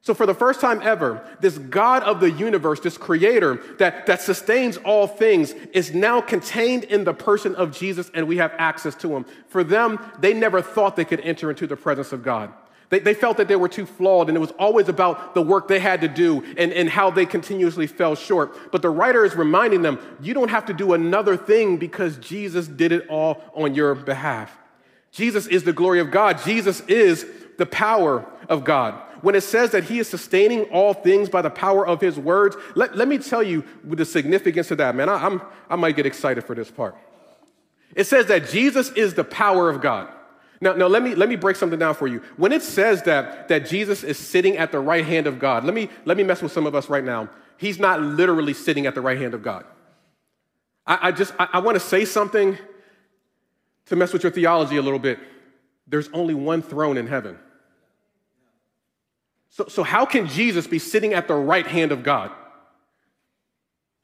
[0.00, 4.22] So, for the first time ever, this God of the universe, this creator that, that
[4.22, 8.94] sustains all things, is now contained in the person of Jesus, and we have access
[8.96, 9.26] to him.
[9.48, 12.52] For them, they never thought they could enter into the presence of God.
[12.90, 15.68] They, they felt that they were too flawed, and it was always about the work
[15.68, 18.72] they had to do and, and how they continuously fell short.
[18.72, 22.66] But the writer is reminding them you don't have to do another thing because Jesus
[22.66, 24.56] did it all on your behalf.
[25.12, 26.38] Jesus is the glory of God.
[26.44, 27.26] Jesus is
[27.58, 29.02] the power of God.
[29.20, 32.56] When it says that he is sustaining all things by the power of his words,
[32.74, 35.08] let, let me tell you the significance of that, man.
[35.08, 36.96] I, I'm, I might get excited for this part.
[37.94, 40.12] It says that Jesus is the power of God.
[40.60, 42.22] Now, now let, me, let me break something down for you.
[42.36, 45.74] When it says that, that Jesus is sitting at the right hand of God, let
[45.74, 47.28] me, let me mess with some of us right now.
[47.56, 49.64] He's not literally sitting at the right hand of God.
[50.86, 52.58] I, I just, I, I want to say something
[53.86, 55.18] to mess with your theology a little bit.
[55.86, 57.38] There's only one throne in heaven.
[59.58, 62.30] So, so how can Jesus be sitting at the right hand of God?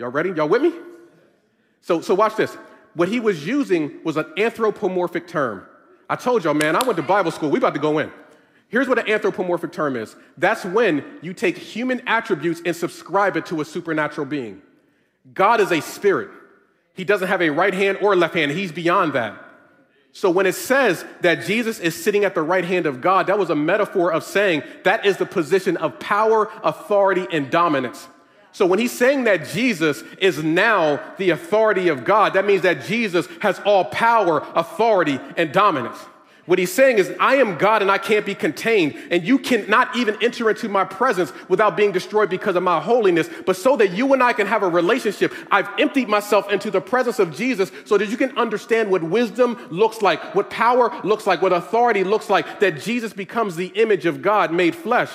[0.00, 0.30] Y'all ready?
[0.30, 0.72] Y'all with me?
[1.80, 2.52] So, so watch this.
[2.94, 5.64] What he was using was an anthropomorphic term.
[6.10, 7.50] I told y'all, man, I went to Bible school.
[7.50, 8.10] We about to go in.
[8.66, 13.46] Here's what an anthropomorphic term is that's when you take human attributes and subscribe it
[13.46, 14.60] to a supernatural being.
[15.34, 16.30] God is a spirit,
[16.94, 19.40] He doesn't have a right hand or a left hand, He's beyond that.
[20.16, 23.36] So when it says that Jesus is sitting at the right hand of God, that
[23.36, 28.06] was a metaphor of saying that is the position of power, authority, and dominance.
[28.52, 32.84] So when he's saying that Jesus is now the authority of God, that means that
[32.84, 35.98] Jesus has all power, authority, and dominance.
[36.46, 39.96] What he's saying is, I am God and I can't be contained, and you cannot
[39.96, 43.30] even enter into my presence without being destroyed because of my holiness.
[43.46, 46.82] But so that you and I can have a relationship, I've emptied myself into the
[46.82, 51.26] presence of Jesus so that you can understand what wisdom looks like, what power looks
[51.26, 55.10] like, what authority looks like, that Jesus becomes the image of God made flesh.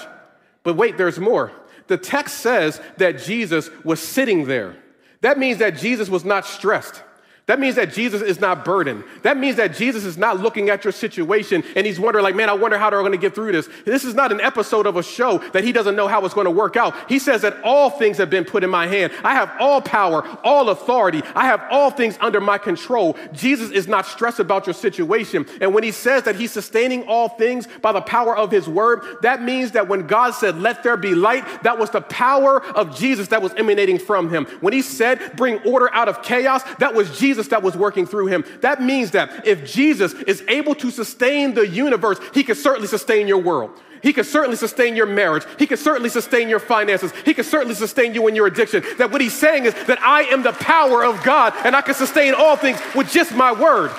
[0.63, 1.51] But wait, there's more.
[1.88, 4.77] The text says that Jesus was sitting there.
[5.21, 7.03] That means that Jesus was not stressed.
[7.49, 9.03] That means that Jesus is not burdened.
[9.23, 12.47] That means that Jesus is not looking at your situation and he's wondering, like, man,
[12.47, 13.67] I wonder how they're going to get through this.
[13.85, 16.45] This is not an episode of a show that he doesn't know how it's going
[16.45, 16.93] to work out.
[17.09, 19.11] He says that all things have been put in my hand.
[19.23, 21.23] I have all power, all authority.
[21.33, 23.17] I have all things under my control.
[23.33, 25.47] Jesus is not stressed about your situation.
[25.59, 29.01] And when he says that he's sustaining all things by the power of his word,
[29.23, 32.95] that means that when God said, let there be light, that was the power of
[32.95, 34.45] Jesus that was emanating from him.
[34.61, 38.05] When he said, bring order out of chaos, that was Jesus Jesus that was working
[38.05, 38.43] through him.
[38.59, 43.27] That means that if Jesus is able to sustain the universe, he can certainly sustain
[43.27, 43.71] your world.
[44.03, 45.43] He can certainly sustain your marriage.
[45.57, 47.13] He can certainly sustain your finances.
[47.23, 48.83] He can certainly sustain you in your addiction.
[48.97, 51.95] That what he's saying is that I am the power of God and I can
[51.95, 53.91] sustain all things with just my word.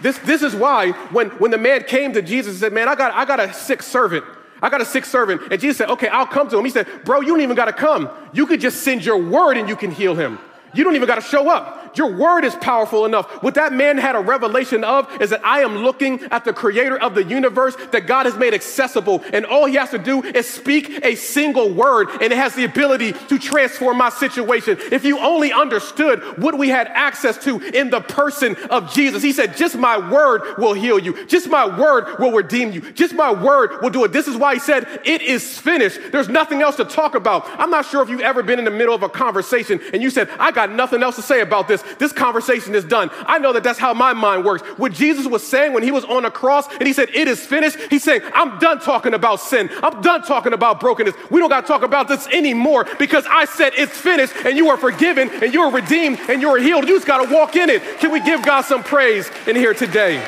[0.00, 2.96] This, this is why when, when the man came to Jesus and said, Man, I
[2.96, 4.24] got, I got a sick servant.
[4.60, 5.42] I got a sick servant.
[5.52, 6.64] And Jesus said, Okay, I'll come to him.
[6.64, 8.10] He said, Bro, you don't even got to come.
[8.32, 10.40] You could just send your word and you can heal him.
[10.74, 11.81] You don't even got to show up.
[11.94, 13.42] Your word is powerful enough.
[13.42, 16.98] What that man had a revelation of is that I am looking at the creator
[16.98, 19.22] of the universe that God has made accessible.
[19.32, 22.64] And all he has to do is speak a single word, and it has the
[22.64, 24.78] ability to transform my situation.
[24.90, 29.32] If you only understood what we had access to in the person of Jesus, he
[29.32, 31.26] said, Just my word will heal you.
[31.26, 32.80] Just my word will redeem you.
[32.92, 34.12] Just my word will do it.
[34.12, 36.00] This is why he said, It is finished.
[36.12, 37.46] There's nothing else to talk about.
[37.58, 40.10] I'm not sure if you've ever been in the middle of a conversation and you
[40.10, 41.81] said, I got nothing else to say about this.
[41.98, 43.10] This conversation is done.
[43.26, 44.62] I know that that's how my mind works.
[44.78, 47.44] What Jesus was saying when he was on the cross and he said, It is
[47.44, 49.70] finished, he's saying, I'm done talking about sin.
[49.82, 51.14] I'm done talking about brokenness.
[51.30, 54.68] We don't got to talk about this anymore because I said it's finished and you
[54.70, 56.88] are forgiven and you are redeemed and you are healed.
[56.88, 57.82] You just got to walk in it.
[57.98, 60.22] Can we give God some praise in here today?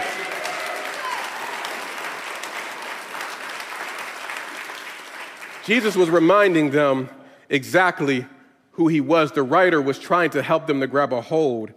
[5.65, 7.09] Jesus was reminding them
[7.49, 8.27] exactly
[8.75, 11.73] who he was, the writer was trying to help them to grab a hold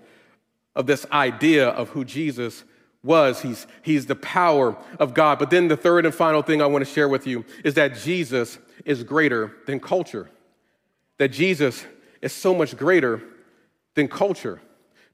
[0.75, 2.63] of this idea of who Jesus
[3.03, 3.41] was.
[3.41, 5.39] He's, he's the power of God.
[5.39, 7.95] But then the third and final thing I want to share with you is that
[7.97, 10.29] Jesus is greater than culture.
[11.17, 11.85] That Jesus
[12.21, 13.21] is so much greater
[13.95, 14.61] than culture.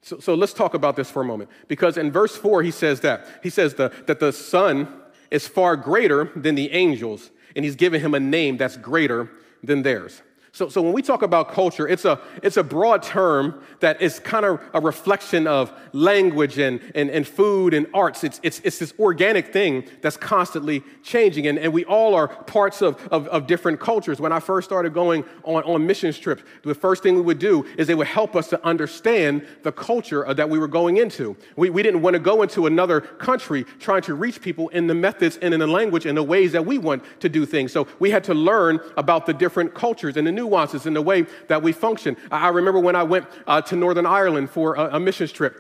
[0.02, 1.50] So, so let's talk about this for a moment.
[1.68, 3.28] Because in verse 4, he says that.
[3.42, 4.88] He says the, that the Son
[5.32, 9.30] is far greater than the angels, and he's given him a name that's greater
[9.64, 10.22] than theirs.
[10.56, 14.20] So, so when we talk about culture, it's a, it's a broad term that is
[14.20, 18.24] kind of a reflection of language and, and, and food and arts.
[18.24, 21.48] It's, it's, it's this organic thing that's constantly changing.
[21.48, 24.22] And, and we all are parts of, of, of different cultures.
[24.22, 27.66] When I first started going on, on missions trips, the first thing we would do
[27.76, 31.36] is they would help us to understand the culture uh, that we were going into.
[31.56, 34.94] We, we didn't want to go into another country trying to reach people in the
[34.94, 37.72] methods and in the language and the ways that we want to do things.
[37.72, 41.06] So we had to learn about the different cultures and the new nuances in the
[41.10, 42.12] way that we function.
[42.32, 45.54] I remember when I went uh, to Northern Ireland for a, a missions trip.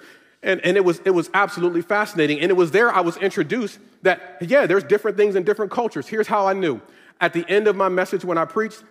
[0.49, 2.37] And, and it, was, it was absolutely fascinating.
[2.41, 4.17] And it was there I was introduced that,
[4.53, 6.05] yeah, there's different things in different cultures.
[6.13, 6.75] Here's how I knew.
[7.19, 8.83] At the end of my message, when I preached,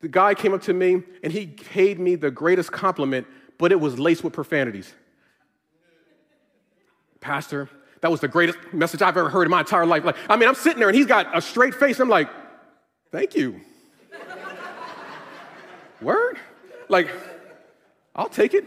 [0.00, 0.90] the guy came up to me
[1.22, 3.24] and he paid me the greatest compliment,
[3.56, 4.92] but it was laced with profanities.
[7.20, 7.68] Pastor,
[8.00, 10.04] That was the greatest message I've ever heard in my entire life.
[10.04, 11.98] Like, I mean, I'm sitting there and he's got a straight face.
[11.98, 12.28] I'm like,
[13.10, 13.60] thank you.
[16.00, 16.38] Word?
[16.88, 17.10] Like,
[18.14, 18.64] I'll take it.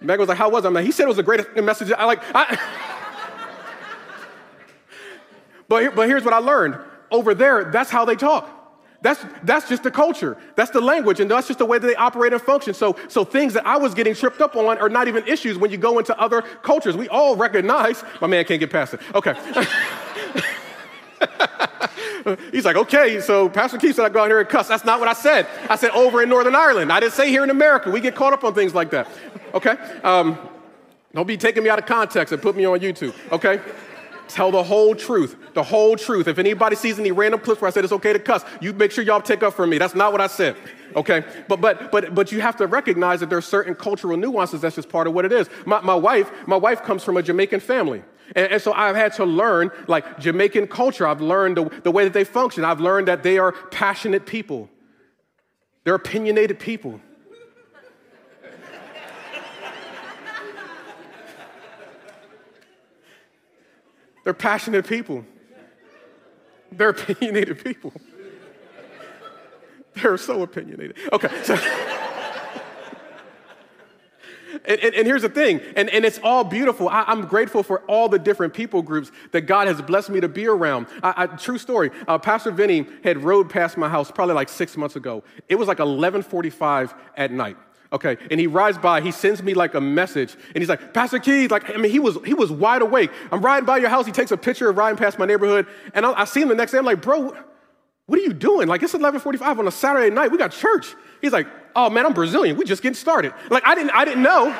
[0.00, 0.68] Meg was like, how was it?
[0.68, 1.90] I'm like, he said it was the greatest message.
[1.92, 2.58] I like, I.
[5.68, 6.78] but, but here's what I learned.
[7.10, 8.54] Over there, that's how they talk.
[9.04, 10.38] That's, that's just the culture.
[10.56, 12.72] That's the language, and that's just the way that they operate and function.
[12.72, 15.70] So, so things that I was getting tripped up on are not even issues when
[15.70, 16.96] you go into other cultures.
[16.96, 19.00] We all recognize, my man can't get past it.
[19.14, 19.34] Okay.
[22.52, 24.68] He's like, okay, so Pastor Keith said I go out here and cuss.
[24.68, 25.46] That's not what I said.
[25.68, 26.92] I said over in Northern Ireland.
[26.92, 27.90] I didn't say here in America.
[27.90, 29.08] We get caught up on things like that.
[29.52, 29.76] Okay?
[30.02, 30.38] Um,
[31.12, 33.14] don't be taking me out of context and put me on YouTube.
[33.30, 33.60] Okay?
[34.28, 35.36] Tell the whole truth.
[35.54, 36.28] The whole truth.
[36.28, 38.90] If anybody sees any random clips where I said it's okay to cuss, you make
[38.90, 39.78] sure y'all take up for me.
[39.78, 40.56] That's not what I said.
[40.96, 41.24] Okay?
[41.48, 44.76] But but but but you have to recognize that there are certain cultural nuances that's
[44.76, 45.48] just part of what it is.
[45.66, 48.02] My, my wife, my wife comes from a Jamaican family.
[48.34, 52.04] And, and, so I've had to learn, like Jamaican culture, I've learned the, the way
[52.04, 52.64] that they function.
[52.64, 54.70] I've learned that they are passionate people,
[55.84, 57.00] they're opinionated people.
[64.24, 65.24] They're passionate people.
[66.72, 67.92] They're opinionated people.
[69.94, 70.96] They're so opinionated.
[71.12, 71.54] Okay, so.
[74.64, 76.88] and, and, and, here's the thing, and, and it's all beautiful.
[76.88, 80.28] I, am grateful for all the different people groups that God has blessed me to
[80.28, 80.88] be around.
[81.02, 84.76] I, I, true story, uh, Pastor Vinny had rode past my house probably like six
[84.76, 85.22] months ago.
[85.48, 87.56] It was like 11:45 at night.
[87.94, 91.20] Okay, and he rides by, he sends me like a message, and he's like, Pastor
[91.20, 93.12] Keith, like, I mean, he was he was wide awake.
[93.30, 96.04] I'm riding by your house, he takes a picture of riding past my neighborhood, and
[96.04, 96.78] I, I see him the next day.
[96.78, 97.36] I'm like, bro,
[98.06, 98.66] what are you doing?
[98.66, 100.32] Like, it's 11:45 on a Saturday night.
[100.32, 100.92] We got church.
[101.22, 102.56] He's like, oh man, I'm Brazilian.
[102.56, 103.32] We just getting started.
[103.48, 104.52] Like, I didn't, I didn't know.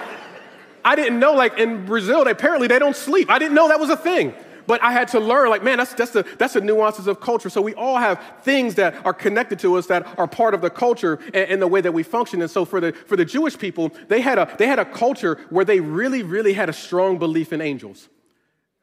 [0.85, 3.31] I didn't know, like in Brazil, they, apparently they don't sleep.
[3.31, 4.33] I didn't know that was a thing
[4.67, 7.49] but I had to learn, like, man, that's, that's, the, that's the nuances of culture.
[7.51, 10.71] So we all have things that are connected to us that are part of the
[10.71, 12.41] culture and, and, the way that we function.
[12.43, 15.39] And so for the, for the Jewish people, they had, a, they had a culture
[15.51, 18.09] where they really, really had a strong belief in angels.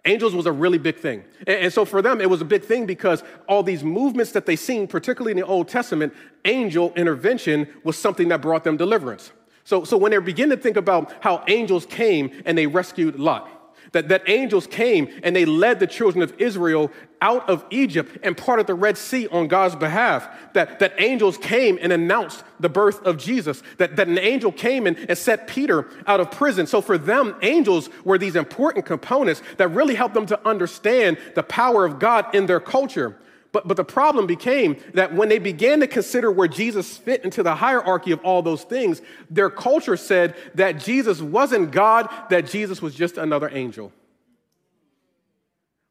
[0.05, 1.23] Angels was a really big thing.
[1.45, 4.45] And, and so for them, it was a big thing because all these movements that
[4.45, 6.13] they seen, particularly in the Old Testament,
[6.45, 9.31] angel intervention was something that brought them deliverance.
[9.63, 13.49] So, so when they begin to think about how angels came and they rescued Lot,
[13.91, 18.37] that, that angels came and they led the children of Israel out of Egypt and
[18.37, 20.27] parted the Red Sea on God's behalf.
[20.53, 23.61] That, that angels came and announced the birth of Jesus.
[23.77, 26.67] That, that an angel came and, and set Peter out of prison.
[26.67, 31.43] So for them, angels were these important components that really helped them to understand the
[31.43, 33.17] power of God in their culture.
[33.51, 37.43] But, but the problem became that when they began to consider where Jesus fit into
[37.43, 42.81] the hierarchy of all those things, their culture said that Jesus wasn't God, that Jesus
[42.81, 43.91] was just another angel.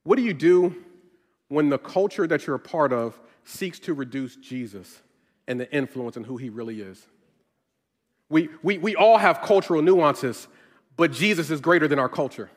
[0.05, 0.75] What do you do
[1.49, 5.03] when the culture that you're a part of seeks to reduce Jesus
[5.47, 7.07] and the influence and who he really is?
[8.31, 10.49] We, we, we all have cultural nuances,
[10.97, 12.51] but Jesus is greater than our culture.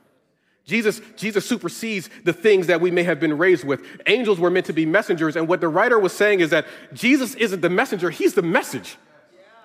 [0.66, 3.82] Jesus, Jesus supersedes the things that we may have been raised with.
[4.06, 7.36] Angels were meant to be messengers, and what the writer was saying is that Jesus
[7.36, 8.98] isn't the messenger, he's the message.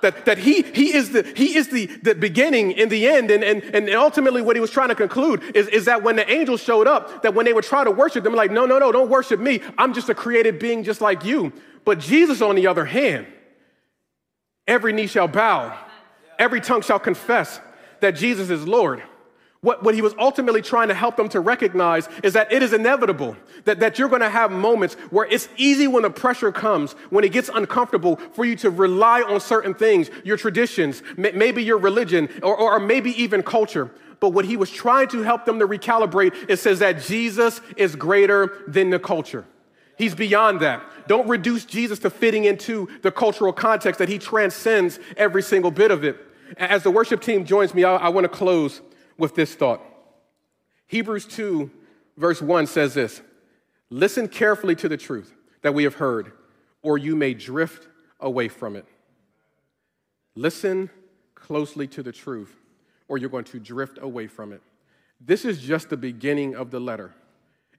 [0.00, 3.32] That, that he, he is, the, he is the, the beginning and the end.
[3.32, 6.30] And, and, and ultimately, what he was trying to conclude is, is that when the
[6.30, 8.92] angels showed up, that when they would try to worship them, like, no, no, no,
[8.92, 9.60] don't worship me.
[9.76, 11.52] I'm just a created being just like you.
[11.84, 13.26] But Jesus, on the other hand,
[14.68, 15.76] every knee shall bow,
[16.38, 17.60] every tongue shall confess
[17.98, 19.02] that Jesus is Lord.
[19.60, 22.72] What, what he was ultimately trying to help them to recognize is that it is
[22.72, 26.92] inevitable, that, that you're going to have moments where it's easy when the pressure comes,
[27.10, 31.78] when it gets uncomfortable, for you to rely on certain things, your traditions, maybe your
[31.78, 33.90] religion, or, or maybe even culture.
[34.20, 37.96] But what he was trying to help them to recalibrate, it says that Jesus is
[37.96, 39.44] greater than the culture.
[39.96, 40.84] He's beyond that.
[41.08, 45.90] Don't reduce Jesus to fitting into the cultural context that he transcends every single bit
[45.90, 46.16] of it.
[46.56, 48.80] As the worship team joins me, I, I want to close
[49.18, 49.82] with this thought.
[50.86, 51.70] Hebrews 2,
[52.16, 53.20] verse 1 says this
[53.90, 56.32] Listen carefully to the truth that we have heard,
[56.82, 57.88] or you may drift
[58.20, 58.86] away from it.
[60.34, 60.88] Listen
[61.34, 62.54] closely to the truth,
[63.08, 64.62] or you're going to drift away from it.
[65.20, 67.12] This is just the beginning of the letter.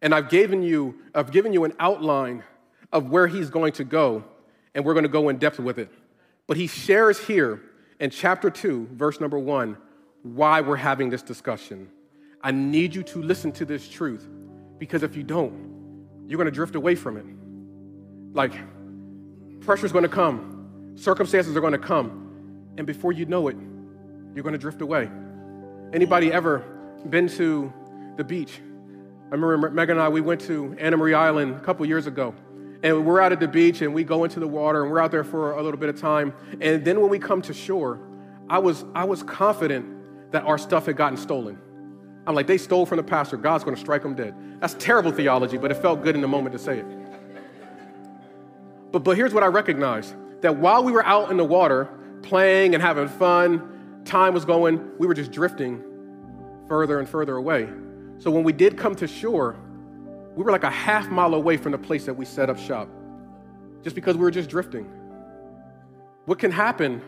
[0.01, 2.43] And I've given you, I've given you an outline
[2.91, 4.23] of where he's going to go,
[4.73, 5.89] and we're going to go in depth with it.
[6.47, 7.61] But he shares here
[7.99, 9.77] in chapter 2, verse number 1,
[10.23, 11.89] why we're having this discussion.
[12.41, 14.27] I need you to listen to this truth
[14.77, 17.25] because if you don't, you're going to drift away from it.
[18.35, 18.53] Like,
[19.61, 23.57] pressure's going to come, circumstances are going to come, and before you know it,
[24.35, 25.09] you're going to drift away.
[25.91, 26.59] Anybody ever
[27.09, 27.73] been to
[28.15, 28.59] the beach.
[29.31, 32.33] I remember Megan and I, we went to Anna Maria Island a couple years ago.
[32.81, 35.11] And we're out at the beach and we go into the water and we're out
[35.11, 36.33] there for a little bit of time.
[36.61, 37.99] And then when we come to shore,
[38.49, 39.98] I was, I was confident
[40.31, 41.59] that our stuff had gotten stolen.
[42.27, 43.37] I'm like, they stole from the pastor.
[43.37, 44.35] God's going to strike them dead.
[44.59, 46.85] That's terrible theology, but it felt good in the moment to say it.
[48.91, 51.89] But, but here's what I recognized that while we were out in the water
[52.21, 55.83] playing and having fun, time was going, we were just drifting
[56.67, 57.67] further and further away.
[58.19, 59.57] So when we did come to shore,
[60.35, 62.89] we were like a half mile away from the place that we set up shop
[63.83, 64.85] just because we were just drifting.
[66.25, 67.01] What can happen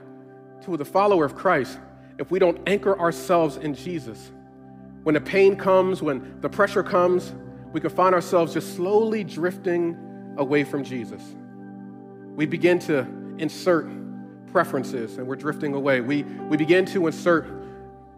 [0.63, 1.80] to the follower of Christ
[2.18, 4.32] if we don't anchor ourselves in Jesus?
[5.03, 7.34] When the pain comes, when the pressure comes,
[7.74, 9.97] we can find ourselves just slowly drifting
[10.38, 11.22] away from Jesus.
[12.36, 13.07] We begin to
[13.38, 13.89] insert
[14.51, 16.01] preferences and we're drifting away.
[16.01, 17.47] We, we begin to insert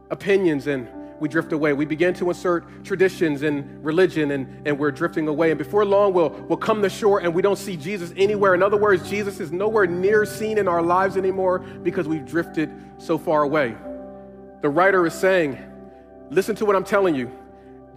[0.09, 0.87] opinions and
[1.23, 1.71] we drift away.
[1.71, 5.51] We begin to insert traditions and religion and, and we're drifting away.
[5.51, 8.53] And before long, we'll, we'll come to shore and we don't see Jesus anywhere.
[8.53, 12.69] In other words, Jesus is nowhere near seen in our lives anymore because we've drifted
[12.97, 13.73] so far away.
[14.61, 15.57] The writer is saying,
[16.29, 17.31] Listen to what I'm telling you.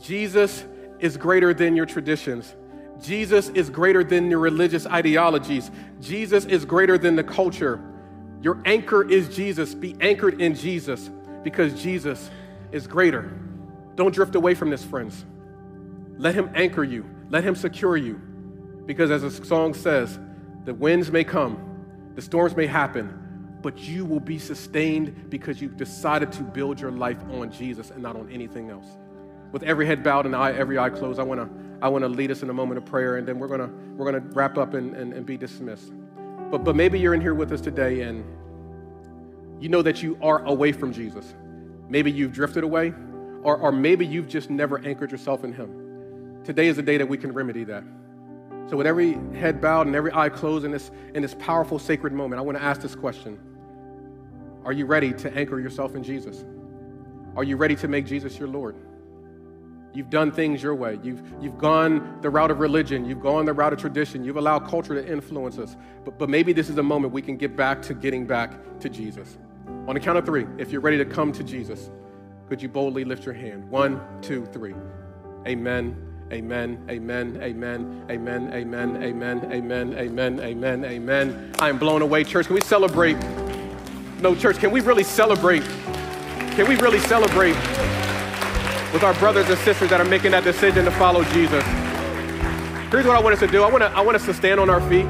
[0.01, 0.65] Jesus
[1.01, 2.55] is greater than your traditions.
[3.03, 5.73] Jesus is greater than your religious ideologies.
[6.01, 7.81] Jesus is greater than the culture.
[8.41, 9.75] Your anchor is Jesus.
[9.75, 11.11] Be anchored in Jesus
[11.43, 12.31] because Jesus
[12.73, 13.33] is greater.
[13.95, 15.25] Don't drift away from this, friends.
[16.19, 18.21] Let him anchor you, let him secure you.
[18.87, 20.19] Because as the song says,
[20.65, 25.77] the winds may come, the storms may happen, but you will be sustained because you've
[25.77, 28.87] decided to build your life on Jesus and not on anything else.
[29.53, 32.09] With every head bowed and eye, every eye closed, I want to I want to
[32.09, 34.75] lead us in a moment of prayer, and then we're gonna we're gonna wrap up
[34.75, 35.93] and, and, and be dismissed.
[36.51, 38.25] But but maybe you're in here with us today and
[39.61, 41.35] you know that you are away from Jesus.
[41.89, 42.93] Maybe you've drifted away,
[43.43, 46.43] or, or maybe you've just never anchored yourself in Him.
[46.45, 47.85] Today is the day that we can remedy that.
[48.69, 52.13] So, with every head bowed and every eye closed in this, in this powerful, sacred
[52.13, 53.39] moment, I want to ask this question
[54.65, 56.45] Are you ready to anchor yourself in Jesus?
[57.37, 58.77] Are you ready to make Jesus your Lord?
[59.93, 60.99] You've done things your way.
[61.03, 63.07] You've, you've gone the route of religion.
[63.07, 64.25] You've gone the route of tradition.
[64.25, 65.75] You've allowed culture to influence us.
[66.05, 68.91] But, but maybe this is a moment we can get back to getting back to
[68.91, 69.39] Jesus.
[69.87, 71.91] On the count of three, if you're ready to come to Jesus,
[72.49, 73.71] could you boldly lift your hand?
[73.71, 74.75] One, two, three.
[75.47, 75.97] Amen.
[76.33, 81.53] Amen, amen, amen, amen, amen, amen, amen, amen, amen, amen.
[81.61, 82.25] I am blown away.
[82.25, 83.17] Church, can we celebrate?
[84.21, 85.63] No, church, can we really celebrate?
[85.63, 87.55] Can we really celebrate
[88.93, 91.63] with our brothers and sisters that are making that decision to follow Jesus?
[92.91, 93.63] Here's what I want us to do.
[93.63, 95.07] I want, to, I want us to stand on our feet.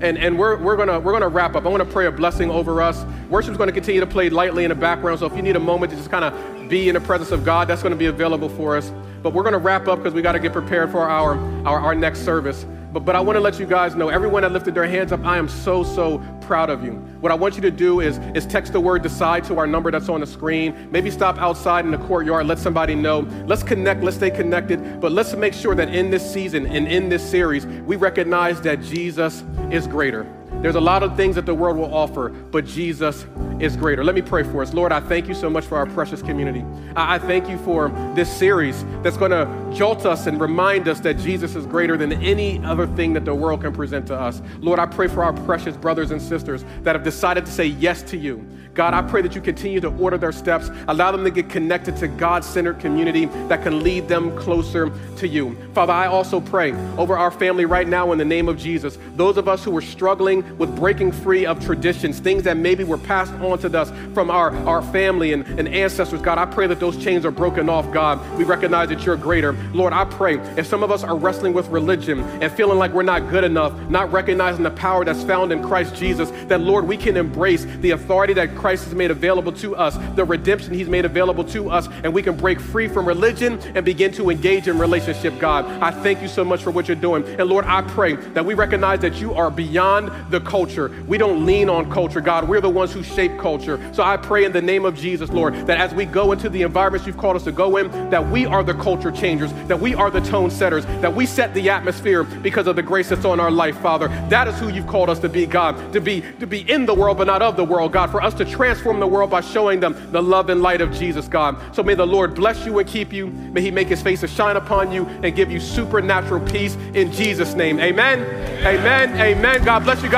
[0.00, 1.64] And, and we're, we're gonna we're gonna wrap up.
[1.64, 3.04] I want to pray a blessing over us.
[3.30, 5.20] Worship's to continue to play lightly in the background.
[5.20, 7.44] So if you need a moment to just kind of be in the presence of
[7.44, 8.92] God, that's to be available for us.
[9.22, 11.94] But we're to wrap up because we got to get prepared for our, our, our
[11.94, 12.66] next service.
[12.96, 15.22] But, but I want to let you guys know, everyone that lifted their hands up,
[15.22, 16.92] I am so, so proud of you.
[17.20, 19.90] What I want you to do is, is text the word decide to our number
[19.90, 20.88] that's on the screen.
[20.90, 23.28] Maybe stop outside in the courtyard, let somebody know.
[23.46, 27.10] Let's connect, let's stay connected, but let's make sure that in this season and in
[27.10, 30.26] this series, we recognize that Jesus is greater.
[30.62, 33.26] There's a lot of things that the world will offer, but Jesus
[33.60, 34.02] is greater.
[34.02, 34.74] Let me pray for us.
[34.74, 36.64] Lord, I thank you so much for our precious community.
[36.96, 39.46] I thank you for this series that's going to
[39.76, 43.34] jolt us and remind us that Jesus is greater than any other thing that the
[43.34, 44.42] world can present to us.
[44.58, 48.02] Lord, I pray for our precious brothers and sisters that have decided to say yes
[48.04, 48.46] to you.
[48.76, 51.96] God, I pray that you continue to order their steps, allow them to get connected
[51.96, 55.56] to God centered community that can lead them closer to you.
[55.72, 58.98] Father, I also pray over our family right now in the name of Jesus.
[59.14, 62.98] Those of us who are struggling with breaking free of traditions, things that maybe were
[62.98, 66.80] passed on to us from our, our family and, and ancestors, God, I pray that
[66.80, 68.20] those chains are broken off, God.
[68.38, 69.52] We recognize that you're greater.
[69.72, 73.02] Lord, I pray if some of us are wrestling with religion and feeling like we're
[73.02, 76.96] not good enough, not recognizing the power that's found in Christ Jesus, that Lord, we
[76.96, 81.04] can embrace the authority that Christ has made available to us, the redemption He's made
[81.04, 84.78] available to us, and we can break free from religion and begin to engage in
[84.78, 85.66] relationship, God.
[85.82, 87.24] I thank you so much for what you're doing.
[87.24, 90.90] And Lord, I pray that we recognize that you are beyond the culture.
[91.06, 92.48] We don't lean on culture, God.
[92.48, 93.80] We're the ones who shape culture.
[93.92, 96.62] So I pray in the name of Jesus, Lord, that as we go into the
[96.62, 99.94] environments you've called us to go in, that we are the culture changers, that we
[99.94, 103.40] are the tone setters, that we set the atmosphere because of the grace that's on
[103.40, 104.08] our life, Father.
[104.28, 106.94] That is who you've called us to be, God, to be to be in the
[106.94, 109.80] world but not of the world, God, for us to transform the world by showing
[109.80, 111.56] them the love and light of Jesus, God.
[111.74, 113.28] So may the Lord bless you and keep you.
[113.28, 117.12] May he make his face to shine upon you and give you supernatural peace in
[117.12, 117.78] Jesus' name.
[117.80, 118.20] Amen.
[118.66, 119.20] Amen.
[119.20, 119.64] Amen.
[119.64, 120.10] God bless you